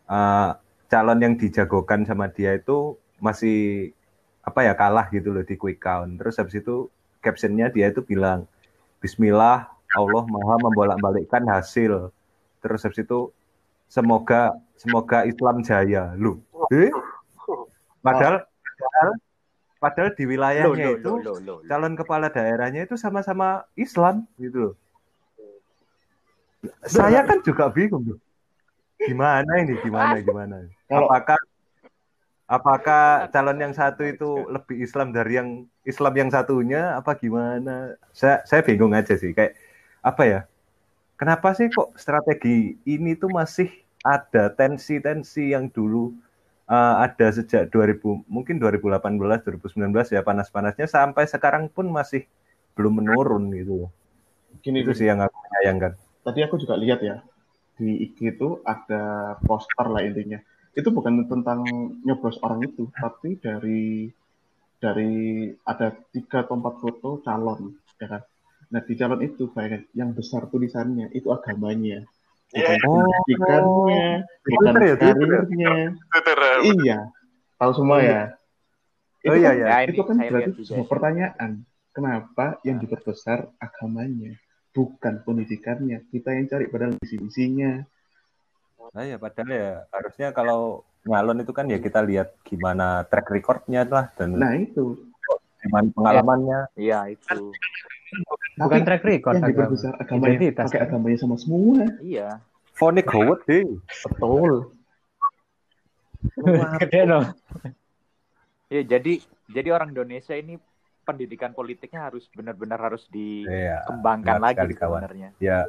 eh, 0.10 0.50
calon 0.88 1.20
yang 1.22 1.34
dijagokan 1.38 2.06
sama 2.06 2.30
dia 2.30 2.54
itu 2.58 2.98
masih 3.18 3.90
apa 4.46 4.64
ya 4.64 4.74
kalah 4.78 5.10
gitu 5.10 5.34
loh 5.34 5.42
di 5.46 5.58
quick 5.58 5.82
count. 5.82 6.22
Terus 6.22 6.38
habis 6.38 6.56
itu 6.62 6.90
captionnya 7.26 7.74
dia 7.74 7.90
itu 7.90 8.02
bilang 8.06 8.46
Bismillah 9.02 9.70
Allah 9.94 10.24
Maha 10.30 10.56
membolak-balikkan 10.66 11.44
hasil. 11.50 12.14
Terus 12.62 12.82
habis 12.84 13.00
itu 13.02 13.20
semoga 13.88 14.58
semoga 14.76 15.24
Islam 15.24 15.64
jaya. 15.64 16.14
Lu. 16.18 16.42
Eh? 16.74 16.92
Padahal 18.04 18.46
padahal 18.78 19.12
padahal 19.78 20.10
di 20.18 20.24
Loh, 20.26 20.30
wilayahnya 20.34 20.88
loh, 20.90 20.98
itu 20.98 21.12
loh, 21.22 21.38
loh, 21.38 21.38
loh. 21.42 21.58
calon 21.70 21.94
kepala 21.94 22.28
daerahnya 22.34 22.86
itu 22.90 22.98
sama-sama 22.98 23.66
Islam 23.78 24.26
gitu 24.42 24.72
loh. 24.72 24.74
Saya 26.84 27.24
kan 27.24 27.40
juga 27.46 27.70
bingung 27.70 28.16
tuh. 28.16 28.20
Gimana 28.98 29.62
ini? 29.62 29.78
Gimana? 29.80 30.18
Gimana? 30.20 30.56
Kalau- 30.90 31.06
Apakah 31.08 31.40
apakah 32.48 33.06
calon 33.30 33.60
yang 33.62 33.74
satu 33.76 34.02
itu 34.08 34.48
lebih 34.50 34.82
Islam 34.82 35.14
dari 35.14 35.38
yang 35.38 35.50
Islam 35.86 36.14
yang 36.18 36.30
satunya? 36.34 36.98
Apa 36.98 37.14
gimana? 37.14 37.94
Saya 38.10 38.42
saya 38.50 38.66
bingung 38.66 38.96
aja 38.98 39.14
sih. 39.14 39.32
Kayak 39.38 39.54
apa 40.02 40.24
ya? 40.26 40.40
Kenapa 41.18 41.50
sih 41.58 41.68
kok 41.74 41.98
strategi 41.98 42.78
ini 42.86 43.18
tuh 43.18 43.30
masih 43.34 43.70
ada 44.06 44.54
tensi-tensi 44.54 45.54
yang 45.54 45.66
dulu 45.74 46.14
eh, 46.70 46.96
ada 47.06 47.28
sejak 47.38 47.70
2000 47.74 48.26
mungkin 48.30 48.56
2018 48.62 49.42
2019 49.46 50.16
ya 50.16 50.22
panas-panasnya 50.30 50.88
sampai 50.90 51.26
sekarang 51.34 51.64
pun 51.76 51.90
masih 51.90 52.24
belum 52.78 52.94
menurun 53.04 53.44
gitu. 53.58 53.90
Gini, 54.64 54.80
Itu 54.82 54.92
gini. 54.94 55.00
sih 55.00 55.06
yang 55.10 55.20
aku 55.26 55.38
sayangkan. 55.54 55.94
tadi 56.26 56.40
aku 56.46 56.56
juga 56.62 56.76
lihat 56.84 57.00
ya 57.02 57.16
di 57.78 57.88
IG 58.06 58.18
itu 58.38 58.62
ada 58.66 59.02
poster 59.48 59.88
lah 59.94 60.02
intinya 60.04 60.40
itu 60.78 60.90
bukan 60.98 61.26
tentang 61.32 61.60
nyoblos 62.06 62.38
orang 62.46 62.62
itu 62.70 62.84
tapi 63.02 63.38
dari 63.46 64.12
dari 64.78 65.14
ada 65.66 65.88
tiga 66.14 66.46
atau 66.46 66.56
empat 66.60 66.76
foto 66.84 67.10
calon 67.26 67.74
ya 68.02 68.08
kan 68.14 68.22
nah 68.68 68.82
di 68.84 68.94
calon 68.96 69.22
itu 69.24 69.48
bayangkan 69.52 69.84
yang 69.96 70.12
besar 70.12 70.48
tulisannya 70.52 71.12
itu 71.16 71.32
agamanya 71.32 72.04
bukan 72.48 72.64
Iya. 72.64 72.88
Oh. 72.88 73.04
pendidikannya 73.04 74.06
bukan 74.48 74.74
Twitter 74.74 74.76
ya, 74.80 74.88
ya? 74.88 74.96
karirnya 75.00 75.74
Twitter 76.12 76.40
iya 76.64 76.98
tahu 77.58 77.72
semua 77.76 77.98
ya 78.00 78.24
Oh 79.26 79.36
itu 79.36 79.44
iya, 79.44 79.50
kan, 79.52 79.58
iya. 79.60 79.66
Ya, 79.68 79.78
ini 79.84 79.92
itu 79.92 80.02
kan 80.08 80.16
berarti 80.16 80.52
sebuah 80.64 80.86
sih. 80.86 80.88
pertanyaan 80.88 81.52
kenapa 81.92 82.46
yang 82.64 82.78
diperbesar 82.80 83.40
agamanya 83.60 84.32
bukan 84.72 85.14
pendidikannya 85.26 86.06
kita 86.08 86.32
yang 86.32 86.46
cari 86.48 86.66
padahal 86.72 86.96
visi 87.02 87.18
misinya 87.20 87.84
Nah, 88.88 89.04
ya 89.04 89.20
padahal 89.20 89.52
ya 89.52 89.84
harusnya 89.92 90.32
kalau 90.32 90.80
nyalon 91.04 91.44
itu 91.44 91.52
kan 91.52 91.68
ya 91.68 91.76
kita 91.76 92.00
lihat 92.08 92.40
gimana 92.48 93.04
track 93.04 93.28
recordnya 93.30 93.84
lah 93.84 94.08
dan 94.16 94.40
Nah 94.40 94.56
itu. 94.56 95.12
Gimana 95.62 95.88
pengalamannya. 95.94 96.60
Iya 96.76 97.00
itu. 97.12 97.52
Bukan 98.58 98.80
Tapi 98.80 98.88
track 98.88 99.04
record 99.04 99.34
yang 99.36 99.44
agama. 99.44 99.52
diperbesar 99.68 99.94
agamanya, 100.00 100.28
Identitas, 100.32 100.66
pakai 100.72 100.80
kan? 100.80 100.88
agamanya 100.88 101.18
sama 101.20 101.36
semua. 101.36 101.84
Iya. 102.00 102.30
Fonik 102.74 103.08
Howard 103.10 103.42
deh. 103.46 103.66
Betul. 104.06 104.52
Gede 106.80 107.02
no. 107.06 107.20
Ya 108.68 108.82
jadi 108.84 109.14
jadi 109.48 109.70
orang 109.72 109.92
Indonesia 109.92 110.36
ini 110.36 110.60
pendidikan 111.08 111.56
politiknya 111.56 112.12
harus 112.12 112.28
benar-benar 112.36 112.80
harus 112.80 113.08
Iya. 113.08 113.80
dikembangkan 113.88 114.38
benar 114.40 114.46
lagi 114.52 114.76
sebenarnya. 114.76 115.30
Ya, 115.40 115.64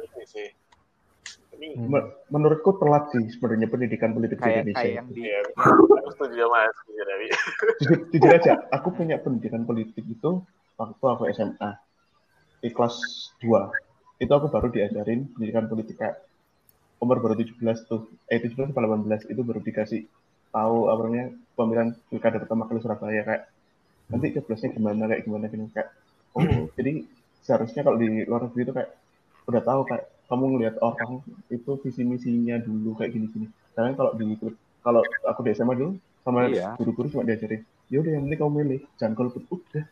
Ini 1.59 1.75
Me- 1.75 2.07
Menurutku 2.31 2.79
telat 2.79 3.11
sih 3.11 3.27
sebenarnya 3.35 3.67
pendidikan 3.67 4.15
politik 4.15 4.39
di 4.39 4.43
Kayak 4.47 4.63
Indonesia. 4.63 4.79
kayak 4.79 4.95
yang 4.95 5.07
di 5.11 5.21
ya, 5.27 5.39
aku 5.99 6.09
setuju 6.15 6.35
sama 6.47 6.57
Mas 6.63 6.77
Jujur, 6.87 7.07
jujur, 7.83 7.99
jujur 8.15 8.31
aja, 8.31 8.53
aku 8.79 8.87
punya 8.95 9.19
pendidikan 9.19 9.67
politik 9.67 10.07
itu 10.07 10.31
waktu 10.79 11.03
aku 11.03 11.23
SMA 11.35 11.71
di 12.63 12.69
kelas 12.71 12.95
2. 13.43 13.75
Itu 14.23 14.31
aku 14.31 14.47
baru 14.47 14.71
diajarin 14.71 15.27
pendidikan 15.35 15.67
politik 15.67 15.99
kayak 15.99 16.23
umur 17.03 17.19
baru 17.19 17.35
17 17.35 17.59
tuh, 17.87 18.07
eh 18.31 18.39
17 18.39 18.71
atau 18.71 18.83
18 18.83 19.27
itu 19.27 19.41
baru 19.43 19.59
dikasih 19.59 20.07
tahu 20.51 20.91
apa 20.91 21.01
namanya 21.07 21.27
pemilihan 21.55 21.89
pilkada 22.11 22.37
pertama 22.43 22.67
kali 22.67 22.79
Surabaya 22.83 23.21
kayak 23.23 23.43
nanti 24.09 24.33
coblosnya 24.35 24.73
gimana 24.73 25.05
kayak 25.05 25.21
gimana 25.23 25.45
gini 25.47 25.69
kayak 25.71 25.89
oh 26.33 26.43
jadi 26.77 27.05
seharusnya 27.45 27.81
kalau 27.85 27.97
di 28.01 28.25
luar 28.25 28.49
negeri 28.49 28.61
itu 28.67 28.73
kayak 28.73 28.89
udah 29.47 29.61
tahu 29.63 29.81
kayak 29.87 30.05
kamu 30.29 30.43
ngelihat 30.55 30.75
orang 30.79 31.25
itu 31.49 31.71
visi 31.83 32.01
misinya 32.05 32.55
dulu 32.61 32.95
kayak 32.97 33.11
gini 33.17 33.25
gini. 33.33 33.47
Karena 33.73 33.97
kalau 33.97 34.11
di 34.15 34.23
kalau 34.85 35.01
aku 35.25 35.39
di 35.45 35.51
SMA 35.57 35.73
dulu 35.75 35.91
sama 36.23 36.45
Iya. 36.47 36.77
guru-guru 36.77 37.07
cuma 37.09 37.23
diajarin 37.25 37.61
ya 37.89 37.97
udah 38.05 38.11
yang 38.13 38.23
penting 38.29 38.39
kamu 38.39 38.51
milih 38.61 38.79
jangan 39.01 39.13
golput 39.17 39.43
udah 39.49 39.83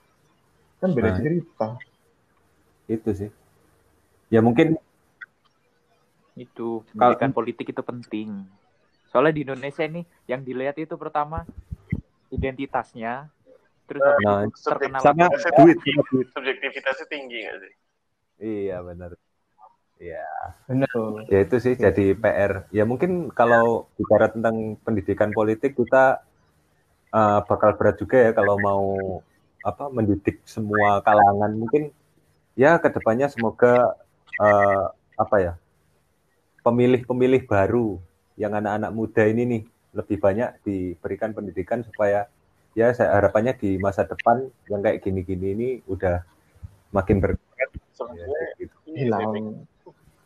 kan 0.77 0.89
beda 0.93 1.09
Nah. 1.09 1.17
cerita 1.17 1.67
itu 2.87 3.09
sih. 3.17 3.29
Ya 4.29 4.39
mungkin 4.45 4.77
itu 6.37 6.85
pendidikan 6.93 7.33
politik 7.33 7.73
itu 7.73 7.81
penting. 7.81 8.29
Soalnya 9.09 9.33
di 9.33 9.41
Indonesia 9.41 9.83
ini 9.87 10.05
yang 10.29 10.45
dilihat 10.45 10.77
itu 10.77 10.93
pertama 10.93 11.47
identitasnya, 12.29 13.25
terus 13.89 14.03
Nah, 14.21 14.45
terkenal 14.61 15.01
sama 15.01 15.25
duit, 15.57 15.77
sama 15.81 16.03
duit. 16.11 16.27
subjektivitasnya 16.35 17.07
tinggi 17.09 17.37
nggak 17.41 17.57
sih? 17.63 17.73
Iya 18.37 18.85
benar. 18.85 19.11
Iya. 19.97 20.29
Betul. 20.69 21.25
Ya 21.29 21.39
itu 21.41 21.55
sih 21.57 21.73
jadi 21.73 22.13
PR. 22.13 22.69
Ya 22.69 22.83
mungkin 22.85 23.33
kalau 23.33 23.89
bicara 23.97 24.29
tentang 24.29 24.77
pendidikan 24.85 25.33
politik 25.33 25.73
kita 25.73 26.21
uh, 27.13 27.39
bakal 27.45 27.73
berat 27.75 27.97
juga 27.97 28.17
ya 28.29 28.31
kalau 28.33 28.55
mau 28.61 28.85
apa 29.65 29.89
mendidik 29.89 30.45
semua 30.45 31.01
kalangan. 31.01 31.51
Mungkin 31.57 31.89
ya 32.53 32.77
ke 32.77 32.93
depannya 32.93 33.27
semoga 33.29 33.97
uh, 34.37 34.93
apa 35.17 35.35
ya 35.41 35.53
pemilih-pemilih 36.61 37.49
baru 37.49 37.97
yang 38.37 38.53
anak-anak 38.53 38.91
muda 38.93 39.23
ini 39.25 39.43
nih 39.49 39.63
lebih 39.97 40.17
banyak 40.21 40.49
diberikan 40.61 41.33
pendidikan 41.33 41.81
supaya 41.81 42.29
ya 42.77 42.93
saya 42.93 43.17
harapannya 43.17 43.57
di 43.57 43.81
masa 43.81 44.05
depan 44.05 44.45
yang 44.69 44.85
kayak 44.85 45.01
gini-gini 45.01 45.47
ini 45.57 45.69
udah 45.89 46.21
makin 46.93 47.17
bergerak. 47.17 47.73
Ya, 47.97 48.45
gitu. 48.61 48.75
hilang 48.93 49.65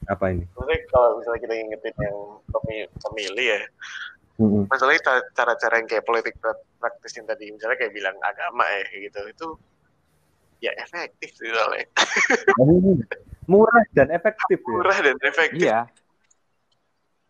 Apa 0.06 0.34
ini? 0.34 0.46
Sebenarnya 0.50 0.82
kalau 0.88 1.10
misalnya 1.18 1.42
kita 1.42 1.54
ingetin 1.56 1.96
yang 2.02 2.18
pemilih, 3.00 3.46
ya, 3.46 3.62
Mm-mm. 4.42 4.64
masalahnya 4.66 5.02
ca- 5.02 5.28
cara-cara 5.34 5.74
yang 5.78 5.88
kayak 5.88 6.02
politik 6.02 6.34
pra- 6.42 6.58
praktis 6.80 7.14
yang 7.14 7.30
tadi 7.30 7.54
misalnya 7.54 7.78
kayak 7.78 7.94
bilang 7.94 8.18
agama 8.18 8.66
ya 8.66 8.82
gitu 8.90 9.22
itu 9.30 9.48
ya 10.58 10.74
efektif 10.78 11.30
sih 11.38 11.50
soalnya 11.50 11.86
murah 13.46 13.86
dan 13.94 14.10
efektif 14.10 14.58
ya. 14.58 14.70
murah 14.74 14.98
dan 14.98 15.18
efektif 15.22 15.62
Iya, 15.62 15.80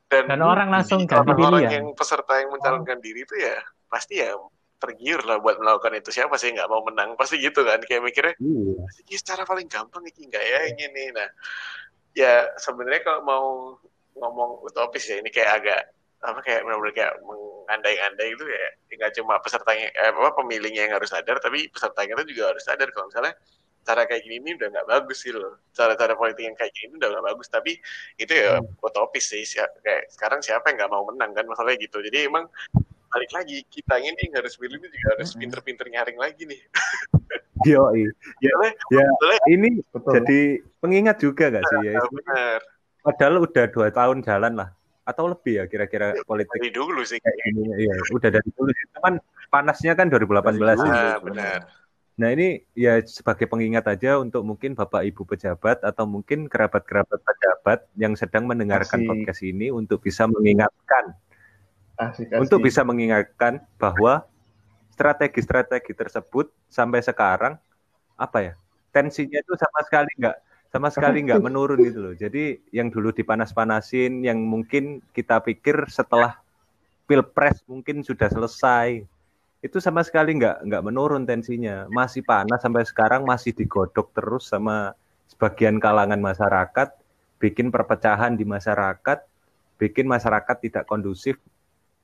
dan, 0.08 0.24
Dan 0.28 0.40
orang 0.40 0.72
langsung 0.72 1.04
ganti 1.04 1.20
orang-orang 1.20 1.64
pilihan. 1.64 1.72
yang 1.72 1.86
peserta 1.96 2.34
yang 2.40 2.52
mencalonkan 2.52 3.00
diri 3.00 3.24
itu 3.24 3.36
ya 3.36 3.60
pasti 3.88 4.20
ya 4.20 4.32
tergiur 4.80 5.20
lah 5.24 5.38
buat 5.38 5.60
melakukan 5.60 6.00
itu 6.00 6.10
siapa 6.10 6.36
sih 6.36 6.52
yang 6.52 6.64
nggak 6.64 6.72
mau 6.72 6.82
menang 6.84 7.14
pasti 7.16 7.38
gitu 7.38 7.62
kan 7.62 7.80
kayak 7.84 8.02
mikirnya 8.02 8.36
Iya. 8.40 8.84
ini 9.04 9.16
secara 9.16 9.44
paling 9.44 9.68
gampang 9.68 10.04
ini 10.04 10.32
enggak 10.32 10.42
ya 10.42 10.60
ini 10.68 10.84
nih 10.90 11.08
nah 11.12 11.28
ya 12.18 12.52
sebenarnya 12.60 13.02
kalau 13.04 13.22
mau 13.24 13.46
ngomong 14.18 14.60
utopis 14.68 15.08
ya 15.08 15.20
ini 15.24 15.32
kayak 15.32 15.64
agak 15.64 15.82
apa 16.22 16.38
kayak 16.46 16.62
benar-benar 16.62 16.94
kayak 16.94 17.14
mengandai-andai 17.26 18.30
itu 18.38 18.46
ya. 18.46 18.70
Nggak 18.94 19.12
cuma 19.18 19.42
pesertanya 19.42 19.90
eh, 19.90 20.12
apa 20.14 20.32
pemilihnya 20.38 20.86
yang 20.86 20.94
harus 21.02 21.10
sadar 21.10 21.42
tapi 21.42 21.66
pesertanya 21.72 22.14
itu 22.22 22.38
juga 22.38 22.54
harus 22.54 22.62
sadar. 22.62 22.88
Kalau 22.94 23.10
misalnya 23.10 23.34
cara 23.82 24.06
kayak 24.06 24.22
gini 24.22 24.38
ini 24.38 24.54
udah 24.62 24.68
nggak 24.70 24.88
bagus 24.88 25.26
sih 25.26 25.34
loh. 25.34 25.58
Cara-cara 25.74 26.14
politik 26.14 26.46
yang 26.46 26.54
kayak 26.54 26.70
gini 26.78 26.94
udah 27.02 27.10
nggak 27.10 27.26
bagus. 27.34 27.48
Tapi 27.50 27.74
itu 28.22 28.34
ya 28.38 28.62
utopis 28.62 29.26
sih. 29.34 29.42
Sia- 29.42 29.74
kayak 29.82 30.14
sekarang 30.14 30.46
siapa 30.46 30.70
yang 30.70 30.86
nggak 30.86 30.92
mau 30.94 31.04
menang 31.10 31.34
kan? 31.34 31.48
Masalahnya 31.50 31.82
gitu. 31.90 31.98
Jadi 32.06 32.30
emang 32.30 32.46
balik 33.12 33.32
lagi 33.36 33.58
kita 33.68 34.00
ini 34.00 34.16
yang 34.30 34.40
harus 34.40 34.56
pilih 34.56 34.80
ini 34.80 34.88
juga 34.88 35.20
harus 35.20 35.36
Mm-mm. 35.36 35.42
pinter-pinter 35.44 35.86
nyaring 35.92 36.16
lagi 36.16 36.48
nih 36.48 36.62
Yo, 37.68 37.84
ya, 37.94 38.10
Soalnya- 38.42 38.76
ya. 38.90 39.06
soalnya- 39.20 39.44
Ini 39.50 39.70
betul 39.92 40.12
jadi 40.18 40.42
pengingat 40.82 41.18
juga 41.22 41.46
gak 41.54 41.64
sih 41.68 41.80
ya? 41.90 42.00
Benar 42.02 42.60
Padahal 43.02 43.36
udah 43.42 43.66
dua 43.74 43.88
tahun 43.90 44.22
jalan 44.22 44.54
lah, 44.62 44.70
atau 45.02 45.26
lebih 45.34 45.58
ya 45.58 45.66
kira-kira 45.66 46.14
politik 46.22 46.54
dari 46.62 46.70
dulu 46.70 47.02
sih 47.02 47.18
kayak 47.18 47.38
gini. 47.50 47.90
Iya, 47.90 47.98
udah 48.14 48.30
dari 48.30 48.50
dulu. 48.54 48.70
sih. 48.70 48.86
Cuman 48.94 49.14
panasnya 49.50 49.98
kan 49.98 50.06
2018 50.06 50.78
Dari 50.78 50.86
ini. 50.86 50.94
Nah, 50.94 51.18
benar. 51.18 51.60
Nah 52.22 52.30
ini 52.30 52.62
ya 52.78 53.02
sebagai 53.02 53.50
pengingat 53.50 53.90
aja 53.90 54.22
untuk 54.22 54.46
mungkin 54.46 54.78
bapak 54.78 55.02
ibu 55.10 55.26
pejabat 55.26 55.82
atau 55.82 56.06
mungkin 56.06 56.46
kerabat-kerabat 56.46 57.18
pejabat 57.26 57.90
yang 57.98 58.14
sedang 58.14 58.46
mendengarkan 58.46 59.02
Asik. 59.02 59.10
podcast 59.10 59.42
ini 59.42 59.74
untuk 59.74 60.06
bisa 60.06 60.30
mengingatkan 60.30 61.18
asik, 61.98 62.30
asik. 62.30 62.38
untuk 62.38 62.62
bisa 62.62 62.86
mengingatkan 62.86 63.66
bahwa 63.82 64.30
strategi-strategi 65.02 65.98
tersebut 65.98 66.54
sampai 66.70 67.02
sekarang 67.02 67.58
apa 68.14 68.38
ya 68.38 68.54
tensinya 68.94 69.42
itu 69.42 69.58
sama 69.58 69.82
sekali 69.82 70.14
nggak 70.22 70.38
sama 70.70 70.88
sekali 70.94 71.26
nggak 71.26 71.42
menurun 71.50 71.82
gitu 71.82 72.00
loh. 72.00 72.14
Jadi 72.16 72.62
yang 72.72 72.94
dulu 72.94 73.10
dipanas-panasin, 73.12 74.22
yang 74.24 74.40
mungkin 74.40 75.02
kita 75.12 75.42
pikir 75.42 75.90
setelah 75.90 76.40
pilpres 77.10 77.60
mungkin 77.68 78.06
sudah 78.06 78.32
selesai, 78.32 79.04
itu 79.60 79.78
sama 79.84 80.02
sekali 80.02 80.40
nggak 80.40 80.64
nggak 80.64 80.84
menurun 80.86 81.28
tensinya, 81.28 81.90
masih 81.92 82.24
panas 82.24 82.64
sampai 82.64 82.88
sekarang 82.88 83.28
masih 83.28 83.52
digodok 83.52 84.16
terus 84.16 84.48
sama 84.48 84.96
sebagian 85.28 85.76
kalangan 85.78 86.24
masyarakat, 86.24 86.96
bikin 87.38 87.68
perpecahan 87.68 88.40
di 88.40 88.48
masyarakat, 88.48 89.20
bikin 89.76 90.08
masyarakat 90.08 90.56
tidak 90.64 90.88
kondusif. 90.88 91.36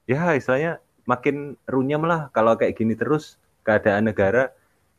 Ya 0.07 0.35
istilahnya 0.35 0.83
makin 1.07 1.55
runyam 1.65 2.03
lah 2.03 2.27
kalau 2.35 2.59
kayak 2.59 2.75
gini 2.75 2.93
terus 2.93 3.39
keadaan 3.63 4.11
negara. 4.11 4.51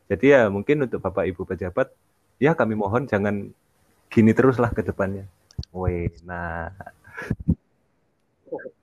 Jadi 0.09 0.33
ya 0.33 0.49
mungkin 0.49 0.89
untuk 0.89 1.05
Bapak 1.05 1.29
Ibu 1.29 1.45
pejabat, 1.45 1.93
ya 2.41 2.57
kami 2.57 2.73
mohon 2.73 3.05
jangan 3.05 3.53
gini 4.09 4.33
terus 4.33 4.57
lah 4.57 4.73
ke 4.73 4.81
depannya. 4.81 5.29
Weh, 5.69 6.09
nah. 6.25 6.73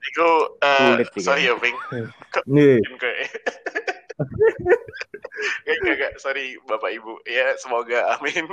Iku 0.07 0.31
eh 0.63 0.79
Sulit 0.79 1.09
sih, 1.19 1.23
sorry 1.27 1.51
ya, 1.51 1.59
Ping. 1.59 1.75
Nih, 2.55 2.79
Kayak 2.79 3.19
Gak, 5.67 5.77
gak, 5.85 5.97
gak, 6.01 6.13
sorry 6.17 6.57
Bapak 6.65 6.91
Ibu. 6.97 7.21
Ya, 7.29 7.53
semoga 7.61 8.17
amin. 8.17 8.49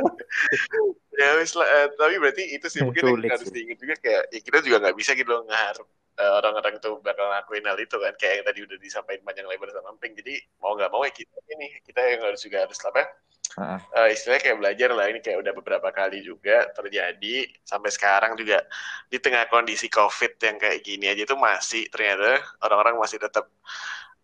ya 1.20 1.28
wis 1.40 1.52
lah, 1.56 1.68
eh, 1.68 1.88
tapi 1.96 2.16
berarti 2.20 2.44
itu 2.56 2.66
sih 2.68 2.80
mungkin 2.84 3.02
Sulit 3.04 3.32
harus 3.32 3.48
diingat 3.48 3.78
juga 3.80 3.94
kayak 4.00 4.22
ya 4.32 4.40
kita 4.40 4.58
juga 4.64 4.76
nggak 4.84 4.96
bisa 4.96 5.12
gitu 5.12 5.28
loh 5.28 5.44
ngeharap 5.44 5.86
eh, 6.20 6.32
orang-orang 6.40 6.80
itu 6.80 6.90
bakal 7.00 7.26
ngakuin 7.28 7.64
hal 7.64 7.78
itu 7.80 7.96
kan 7.96 8.14
kayak 8.16 8.34
yang 8.40 8.46
tadi 8.48 8.60
udah 8.64 8.78
disampaikan 8.80 9.24
panjang 9.24 9.48
lebar 9.48 9.68
sama 9.72 9.96
Ping. 9.96 10.12
Jadi 10.16 10.34
mau 10.60 10.76
nggak 10.76 10.90
mau 10.92 11.04
ya 11.04 11.12
kita 11.12 11.36
ini 11.56 11.66
kita 11.84 12.00
yang 12.04 12.20
harus 12.24 12.40
juga 12.44 12.68
harus 12.68 12.78
apa? 12.84 13.02
Heeh. 13.50 13.80
eh, 13.98 14.08
istilahnya 14.14 14.42
kayak 14.46 14.58
belajar 14.62 14.88
lah 14.94 15.06
ini 15.10 15.18
kayak 15.18 15.42
udah 15.42 15.52
beberapa 15.58 15.88
kali 15.90 16.22
juga 16.22 16.70
terjadi 16.70 17.50
sampai 17.66 17.90
sekarang 17.90 18.38
juga 18.38 18.62
di 19.10 19.18
tengah 19.18 19.50
kondisi 19.50 19.90
covid 19.90 20.38
yang 20.38 20.54
kayak 20.54 20.86
gini 20.86 21.10
aja 21.10 21.26
itu 21.26 21.34
masih 21.34 21.82
ternyata 21.90 22.38
orang-orang 22.62 23.02
masih 23.02 23.18
tetap 23.18 23.50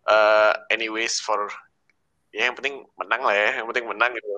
eh, 0.07 0.53
anyways 0.73 1.19
for 1.19 1.47
ya 2.31 2.51
yang 2.51 2.55
penting 2.55 2.83
menang 2.99 3.21
lah 3.23 3.35
ya 3.35 3.49
yang 3.61 3.67
penting 3.71 3.85
menang 3.87 4.11
gitu. 4.15 4.29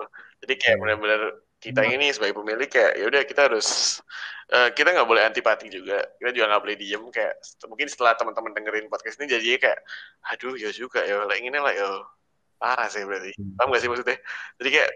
Jadi 0.45 0.53
kayak 0.57 0.77
benar-benar 0.81 1.21
kita 1.59 1.83
ini 1.83 2.07
sebagai 2.15 2.39
pemilih 2.39 2.67
kayak 2.71 2.95
ya 2.95 3.05
udah 3.11 3.21
kita 3.27 3.41
harus 3.51 3.99
eh, 4.53 4.69
kita 4.71 4.95
nggak 4.95 5.07
boleh 5.09 5.23
antipati 5.27 5.67
juga. 5.67 5.99
Kita 6.17 6.29
juga 6.31 6.45
nggak 6.55 6.61
boleh 6.63 6.77
diem 6.79 7.03
kayak 7.11 7.33
mungkin 7.67 7.87
setelah 7.91 8.15
teman-teman 8.15 8.51
dengerin 8.55 8.87
podcast 8.87 9.19
ini 9.19 9.27
jadinya 9.27 9.59
kayak 9.69 9.79
aduh 10.31 10.55
ya 10.55 10.69
juga 10.71 11.03
ya 11.03 11.27
lah 11.27 11.37
ini 11.37 11.59
lah 11.59 11.73
ya. 11.75 11.89
Parah 12.59 12.91
sih 12.91 13.03
berarti. 13.07 13.31
Paham 13.55 13.71
gak 13.71 13.79
sih 13.79 13.87
maksudnya? 13.87 14.17
Jadi 14.59 14.69
kayak 14.75 14.89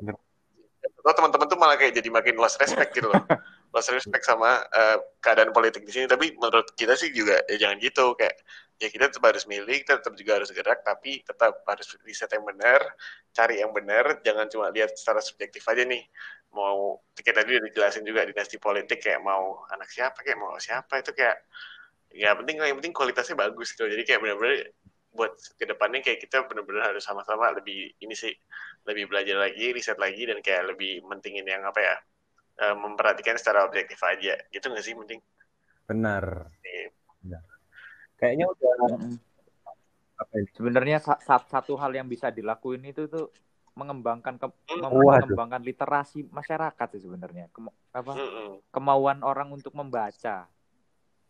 atau 0.83 1.15
teman-teman 1.15 1.47
tuh 1.47 1.55
malah 1.55 1.79
kayak 1.79 1.95
jadi 1.95 2.11
makin 2.11 2.35
lost 2.35 2.59
respect 2.59 2.91
gitu 2.91 3.07
loh. 3.07 3.23
Lost 3.73 3.89
respect 3.89 4.21
sama 4.21 4.61
eh, 4.69 5.01
keadaan 5.17 5.49
politik 5.49 5.81
di 5.81 5.89
sini. 5.89 6.05
Tapi 6.05 6.37
menurut 6.37 6.75
kita 6.77 6.93
sih 6.93 7.09
juga 7.09 7.41
ya 7.49 7.57
jangan 7.57 7.81
gitu 7.81 8.13
kayak 8.13 8.37
ya 8.81 8.87
kita 8.89 9.09
tetap 9.09 9.23
harus 9.23 9.45
milih, 9.45 9.77
kita 9.85 10.01
tetap 10.01 10.13
juga 10.17 10.41
harus 10.41 10.49
gerak, 10.49 10.79
tapi 10.81 11.21
tetap 11.23 11.61
harus 11.65 11.87
riset 12.03 12.29
yang 12.33 12.45
benar, 12.45 12.81
cari 13.31 13.61
yang 13.61 13.71
benar, 13.71 14.19
jangan 14.25 14.45
cuma 14.49 14.73
lihat 14.73 14.93
secara 14.97 15.21
subjektif 15.21 15.63
aja 15.69 15.85
nih. 15.85 16.03
Mau 16.53 17.01
kita 17.17 17.41
tadi 17.41 17.57
udah 17.57 17.65
dijelasin 17.69 18.05
juga 18.05 18.25
dinasti 18.25 18.57
politik 18.61 19.01
kayak 19.01 19.21
mau 19.21 19.65
anak 19.73 19.89
siapa 19.89 20.21
kayak 20.21 20.37
mau 20.37 20.53
siapa 20.61 21.01
itu 21.01 21.11
kayak 21.15 21.37
ya 22.13 22.37
penting 22.37 22.61
yang 22.61 22.77
penting 22.77 22.93
kualitasnya 22.93 23.33
bagus 23.37 23.73
gitu. 23.73 23.89
Jadi 23.89 24.03
kayak 24.05 24.21
benar-benar 24.21 24.69
buat 25.13 25.33
ke 25.57 25.65
depannya 25.69 26.01
kayak 26.01 26.25
kita 26.25 26.45
benar-benar 26.49 26.93
harus 26.93 27.05
sama-sama 27.05 27.53
lebih 27.53 27.93
ini 28.01 28.17
sih 28.17 28.33
lebih 28.89 29.09
belajar 29.09 29.37
lagi, 29.37 29.69
riset 29.73 29.97
lagi 30.01 30.25
dan 30.25 30.41
kayak 30.41 30.73
lebih 30.73 31.05
mentingin 31.05 31.45
yang 31.45 31.61
apa 31.65 31.79
ya 31.81 31.95
eh, 32.65 32.75
memperhatikan 32.77 33.37
secara 33.37 33.65
objektif 33.65 34.01
aja 34.01 34.37
gitu 34.49 34.65
nggak 34.73 34.85
sih 34.85 34.97
penting. 34.97 35.21
Benar. 35.85 36.49
Kayaknya 38.15 38.45
udah 38.49 38.71
apa 40.13 40.33
ini? 40.37 40.47
Sebenarnya 40.53 40.97
sa- 41.01 41.19
sa- 41.19 41.43
satu 41.43 41.75
hal 41.75 41.91
yang 41.91 42.07
bisa 42.07 42.29
dilakuin 42.29 42.85
itu 42.85 43.09
tuh 43.09 43.33
mengembangkan 43.73 44.37
ke- 44.37 44.53
mem- 44.77 44.93
Waduh. 44.93 45.25
mengembangkan 45.25 45.61
literasi 45.65 46.29
masyarakat 46.29 46.87
sih 46.93 47.01
sebenarnya. 47.03 47.49
Kem- 47.49 47.73
apa 47.91 48.13
kemauan 48.69 49.25
orang 49.25 49.49
untuk 49.49 49.73
membaca. 49.73 50.45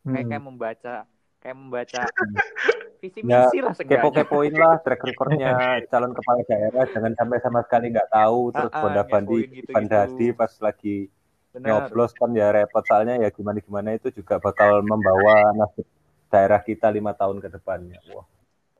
Kayak 0.03 0.23
Hmm. 0.23 0.29
kayak 0.29 0.43
membaca 0.43 0.95
kayak 1.39 1.57
membaca 1.59 2.01
visi 3.03 3.19
Ya, 3.23 3.47
misi 3.47 3.59
lah 3.63 3.71
seenggaknya. 3.75 3.99
Kepo-kepoin 4.03 4.53
lah 4.55 4.79
track 4.79 5.01
recordnya 5.03 5.51
calon 5.91 6.11
kepala 6.15 6.39
daerah, 6.47 6.84
jangan 6.88 7.11
sampai 7.15 7.38
sama 7.39 7.59
sekali 7.67 7.91
nggak 7.91 8.11
tahu 8.11 8.39
terus 8.51 8.71
Ah, 8.71 8.79
ah. 8.79 9.03
Ivan 9.03 9.86
Dadi 9.88 10.27
pas 10.31 10.51
lagi 10.59 11.07
Benar. 11.51 11.88
nyoblos 11.88 12.11
kan 12.15 12.31
ya 12.31 12.51
repot 12.51 12.84
soalnya 12.84 13.19
ya 13.19 13.29
gimana-gimana 13.29 13.93
itu 13.93 14.09
juga 14.11 14.39
bakal 14.39 14.81
membawa 14.84 15.51
nasib 15.53 15.88
daerah 16.34 16.59
kita 16.59 16.89
lima 16.89 17.13
tahun 17.13 17.38
ke 17.38 17.53
depannya. 17.53 18.01
Wah, 18.09 18.25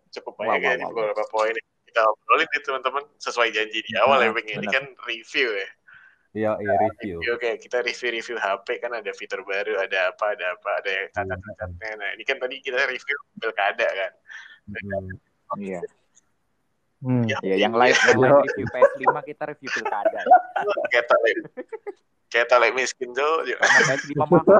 cukup 0.09 0.33
banyak 0.35 0.57
ya 0.59 0.69
wah, 0.69 0.73
di 0.73 0.83
wah, 0.83 0.91
beberapa 0.97 1.23
poin 1.29 1.53
yang 1.53 1.69
kita 1.85 2.01
obrolin 2.01 2.49
nih 2.49 2.61
teman-teman 2.65 3.03
sesuai 3.21 3.49
janji 3.53 3.79
di 3.81 3.93
awal 4.01 4.17
ya 4.17 4.29
Benar, 4.29 4.33
Bang. 4.33 4.45
Ini 4.47 4.57
benar. 4.59 4.73
kan 4.73 4.85
review 5.05 5.49
ya 5.53 5.69
iya 6.33 6.51
iya 6.57 6.73
review. 6.81 7.21
review 7.21 7.33
kayak 7.37 7.57
kita 7.61 7.77
review-review 7.85 8.37
HP 8.41 8.81
kan 8.81 8.89
ada 8.89 9.13
fitur 9.13 9.45
baru 9.45 9.77
ada 9.77 10.09
apa 10.09 10.33
ada 10.33 10.57
apa 10.57 10.69
ada 10.81 10.89
yang 10.89 11.07
cacat-cacatnya 11.13 11.89
nah 11.93 12.09
ini 12.17 12.23
kan 12.25 12.41
tadi 12.41 12.57
kita 12.57 12.81
review 12.89 13.17
pilkada 13.37 13.85
kan 13.85 14.11
Hmm. 14.63 15.13
Iya. 15.61 15.81
Hmm. 17.03 17.21
ya, 17.27 17.37
Ya, 17.45 17.55
yang 17.61 17.75
lain 17.77 17.93
yang 17.93 18.17
lain 18.17 18.33
review 18.41 18.65
PS5 18.65 19.05
kita 19.27 19.43
review 19.45 19.69
pilkada. 19.69 20.19
kayak 20.89 21.05
tale 21.05 21.29
kayak 22.31 22.47
tale 22.49 22.67
miskin 22.73 23.13
tuh 23.13 23.43
Karena 23.45 23.93
PS5 23.93 24.17
mahal. 24.17 24.57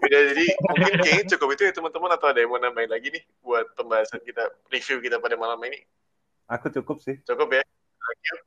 Udah, 0.00 0.20
jadi 0.26 0.44
mungkin 0.64 0.94
kayaknya 0.98 1.26
cukup 1.30 1.48
itu 1.52 1.62
ya 1.62 1.72
teman-teman 1.72 2.10
atau 2.10 2.26
ada 2.26 2.38
yang 2.38 2.48
mau 2.48 2.58
nambahin 2.58 2.88
lagi 2.88 3.08
nih 3.08 3.22
buat 3.40 3.66
pembahasan 3.72 4.20
kita 4.20 4.42
review 4.68 4.98
kita 4.98 5.16
pada 5.16 5.34
malam 5.34 5.58
ini 5.62 5.82
Aku 6.48 6.66
cukup 6.68 6.98
sih. 6.98 7.18
cukup 7.22 7.50
ya 7.52 7.62
Thank 8.00 8.22
you. 8.26 8.38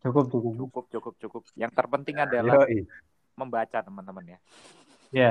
Cukup, 0.00 0.24
cukup. 0.28 0.52
Cukup, 0.56 0.84
cukup, 0.88 1.14
cukup. 1.18 1.42
Yang 1.54 1.72
terpenting 1.74 2.16
adalah 2.16 2.62
Yoi. 2.62 2.86
membaca 3.34 3.78
teman-teman 3.78 4.24
ya. 4.28 4.38
Ya. 5.10 5.30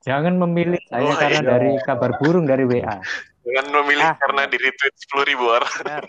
Jangan 0.00 0.38
memilih 0.38 0.78
saya 0.84 1.02
Oh, 1.04 1.16
karena 1.16 1.40
iya. 1.40 1.48
dari 1.48 1.70
kabar 1.82 2.14
burung 2.16 2.46
dari 2.46 2.62
WA. 2.62 3.02
dengan 3.42 3.66
memilih 3.72 4.02
Ah. 4.04 4.14
karena 4.16 4.46
di 4.46 4.56
retweet 4.56 4.94
sepuluh 4.96 5.24
ribu 5.24 5.44
orang. 5.48 6.06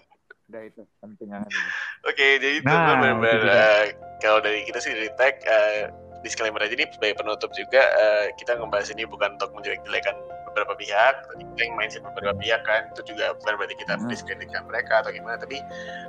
Udah 0.47 0.61
itu 0.63 0.81
penting 0.99 1.27
banget. 1.27 1.49
itu. 1.49 1.61
Oke, 2.05 2.27
jadi 2.37 2.55
itu 2.55 2.65
Nah, 2.67 2.85
benar-benar 2.93 3.17
itu 3.31 3.41
juga. 3.43 3.53
eh, 3.55 3.83
kalau 4.19 4.39
dari 4.39 4.59
kita 4.61 4.77
sih 4.77 4.91
dari 4.91 5.09
tag 5.13 5.35
eh, 5.39 5.81
disclaimer 6.25 6.61
aja 6.61 6.73
nih 6.73 6.89
sebagai 6.89 7.15
penutup 7.19 7.49
juga 7.53 7.81
eh, 7.81 8.25
kita 8.37 8.57
ngebahas 8.57 8.89
ini 8.93 9.03
bukan 9.05 9.37
untuk 9.37 9.53
menjelek-jelekan 9.53 10.15
beberapa 10.49 10.73
pihak, 10.73 11.13
tadi 11.29 11.43
kita 11.53 11.61
yang 11.69 11.75
mindset 11.77 12.01
beberapa 12.01 12.33
pihak 12.33 12.61
kan 12.65 12.89
itu 12.89 13.13
juga 13.13 13.37
bukan 13.37 13.53
berarti 13.61 13.75
kita 13.77 13.93
Hmm. 13.93 14.01
mendiskreditkan 14.09 14.63
mereka 14.65 15.05
atau 15.05 15.11
gimana, 15.13 15.37
tapi 15.37 15.61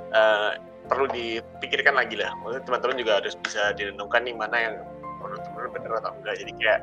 eh, 0.09 0.51
perlu 0.89 1.05
dipikirkan 1.13 1.93
lagi 1.93 2.17
lah. 2.17 2.33
Maksudnya 2.41 2.65
teman-teman 2.65 2.95
juga 2.97 3.11
harus 3.21 3.37
bisa 3.37 3.77
direnungkan 3.77 4.25
nih 4.25 4.33
mana 4.33 4.57
yang 4.57 4.75
menurut 5.21 5.43
teman-teman 5.45 5.71
benar 5.75 5.91
atau 6.01 6.11
enggak. 6.17 6.35
Jadi 6.41 6.51
kayak 6.57 6.79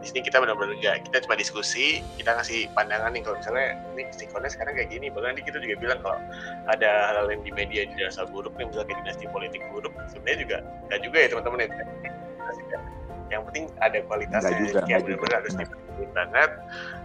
di 0.00 0.04
sini 0.08 0.20
kita 0.24 0.36
benar-benar 0.40 0.72
enggak, 0.78 0.96
kita 1.10 1.16
cuma 1.26 1.34
diskusi, 1.36 2.00
kita 2.16 2.38
ngasih 2.38 2.70
pandangan 2.72 3.10
nih 3.12 3.20
kalau 3.20 3.36
misalnya 3.36 3.68
ini 3.92 4.02
sikonnya 4.14 4.48
sekarang 4.48 4.72
kayak 4.78 4.88
gini, 4.88 5.06
bahkan 5.12 5.36
nanti 5.36 5.42
kita 5.44 5.58
juga 5.60 5.76
bilang 5.76 5.98
kalau 6.00 6.16
ada 6.70 6.90
hal-hal 7.12 7.26
yang 7.28 7.42
di 7.44 7.52
media 7.52 7.84
dirasa 7.90 8.24
buruk 8.30 8.54
nih 8.56 8.70
misalnya 8.70 8.96
dinasti 9.04 9.26
politik 9.28 9.60
buruk 9.74 9.92
sebenarnya 10.08 10.38
juga 10.40 10.56
nggak 10.88 11.00
juga 11.04 11.18
ya 11.18 11.28
teman-teman 11.28 11.58
ya 11.60 11.68
yang 13.30 13.42
penting 13.46 13.70
ada 13.78 13.98
kualitasnya 14.04 14.50
Nggak 14.50 14.58
juga, 14.58 14.80
nggak 14.82 15.00
benar-benar 15.06 15.36
harus 15.38 15.54
diperhatiin 15.54 16.10
banget 16.14 16.50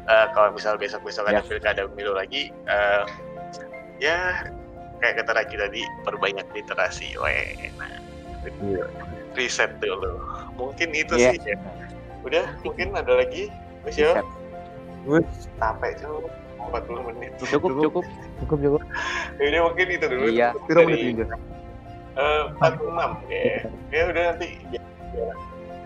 Eh, 0.06 0.28
kalau 0.38 0.54
misal 0.54 0.78
besok-besok 0.78 1.26
ada 1.26 1.42
Ya. 1.42 1.50
pilkada 1.50 1.82
pemilu 1.90 2.14
lagi 2.14 2.54
eh, 2.70 3.04
ya 3.98 4.46
kayak 5.02 5.26
kata 5.26 5.32
Raki 5.34 5.56
tadi 5.58 5.82
perbanyak 6.06 6.46
literasi 6.54 7.18
weh 7.18 7.74
nah 7.82 7.90
Iya. 8.46 8.86
riset 9.34 9.74
dulu 9.82 10.22
mungkin 10.54 10.94
itu 10.94 11.18
Iya. 11.18 11.34
sih 11.34 11.42
ya. 11.42 11.58
udah 12.22 12.46
mungkin 12.62 12.94
ada 12.94 13.18
lagi 13.18 13.50
Mas 13.82 13.98
Yo 13.98 14.14
sampai 15.58 15.98
tuh 15.98 16.30
40 16.58 17.02
menit 17.14 17.34
Cukup, 17.42 17.74
cukup. 17.78 18.06
Cukup, 18.42 18.58
cukup. 18.62 18.82
Ini 19.38 19.58
mungkin 19.66 19.88
itu 19.90 20.06
dulu 20.06 20.26
Iya. 20.30 20.50
dari 20.70 21.18
eh, 22.16 22.44
46 22.62 23.26
ya. 23.30 23.58
Ya 23.90 24.02
udah 24.10 24.24
nanti 24.34 24.48
biar, 25.16 25.36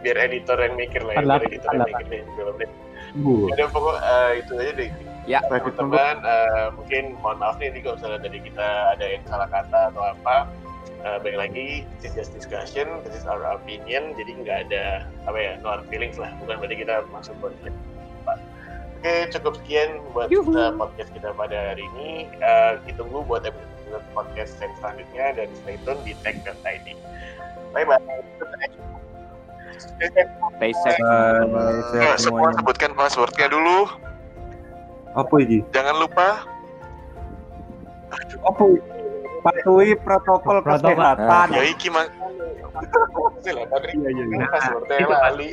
biar 0.02 0.18
editor 0.26 0.58
yang 0.58 0.74
mikir 0.76 1.02
lah 1.06 1.14
ya, 1.16 1.22
biar 1.22 1.42
48, 1.46 1.50
editor 1.50 1.72
yang 1.72 1.86
mikir 1.86 2.06
deh 2.10 2.22
filmnya. 2.34 2.70
Bu. 3.18 3.50
Udah 3.50 3.68
pokok 3.74 3.98
eh, 4.02 4.32
itu 4.42 4.54
aja 4.58 4.72
deh. 4.78 4.90
Ya. 5.30 5.40
teman-teman 5.46 6.16
eh, 6.26 6.68
mungkin 6.74 7.04
mohon 7.22 7.38
maaf 7.38 7.62
nih 7.62 7.70
kalau 7.86 7.96
misalnya 8.02 8.20
dari 8.26 8.40
kita 8.42 8.68
ada 8.98 9.06
yang 9.06 9.24
salah 9.30 9.50
kata 9.50 9.94
atau 9.94 10.04
apa. 10.04 10.50
Eh, 11.00 11.18
baik 11.24 11.38
lagi, 11.40 11.68
this 12.04 12.12
is 12.12 12.28
just 12.28 12.36
discussion, 12.36 12.84
this 13.08 13.16
is 13.16 13.24
our 13.24 13.40
opinion, 13.56 14.12
jadi 14.20 14.36
nggak 14.44 14.58
ada 14.68 15.08
apa 15.32 15.40
ya, 15.40 15.54
no 15.64 15.72
hard 15.72 15.88
feelings 15.88 16.20
lah, 16.20 16.28
bukan 16.44 16.60
berarti 16.60 16.76
kita 16.76 17.08
maksud 17.08 17.40
konflik. 17.40 17.72
Oke, 19.00 19.32
cukup 19.32 19.56
sekian 19.64 20.04
buat 20.12 20.28
Yuhu. 20.28 20.52
podcast 20.76 21.08
kita 21.16 21.32
pada 21.32 21.72
hari 21.72 21.88
ini. 21.96 22.28
Eh, 22.28 22.72
ditunggu 22.84 23.24
buat 23.24 23.48
episode 23.48 24.04
podcast 24.12 24.60
yang 24.60 24.76
selanjutnya 24.84 25.26
dan 25.40 25.48
stay 25.64 25.80
tune 25.88 26.04
di 26.04 26.12
tag.id. 26.20 26.88
Bye 27.72 27.88
bye. 27.88 28.99
Stay 29.78 30.10
safe. 30.76 30.98
Bye, 30.98 31.46
Eh, 31.46 31.82
sehat 31.92 32.18
semua 32.20 32.50
sebutkan 32.52 32.92
passwordnya 32.94 33.48
dulu. 33.48 33.88
Apa 35.12 35.34
ini? 35.40 35.66
Jangan 35.70 35.96
lupa 35.98 36.46
Apa 38.42 38.64
ini? 38.66 38.80
Patuhi 39.40 39.96
protokol 39.96 40.60
Protokol. 40.60 41.00
kesehatan. 41.00 41.48
ya 41.56 41.64
iki. 41.64 41.88
Silakan, 43.40 43.80
Rik. 43.82 43.94
Iya, 43.94 44.10
iya, 44.10 44.24
iya. 44.26 44.46
Passwordnya 44.48 45.06
lali. 45.08 45.50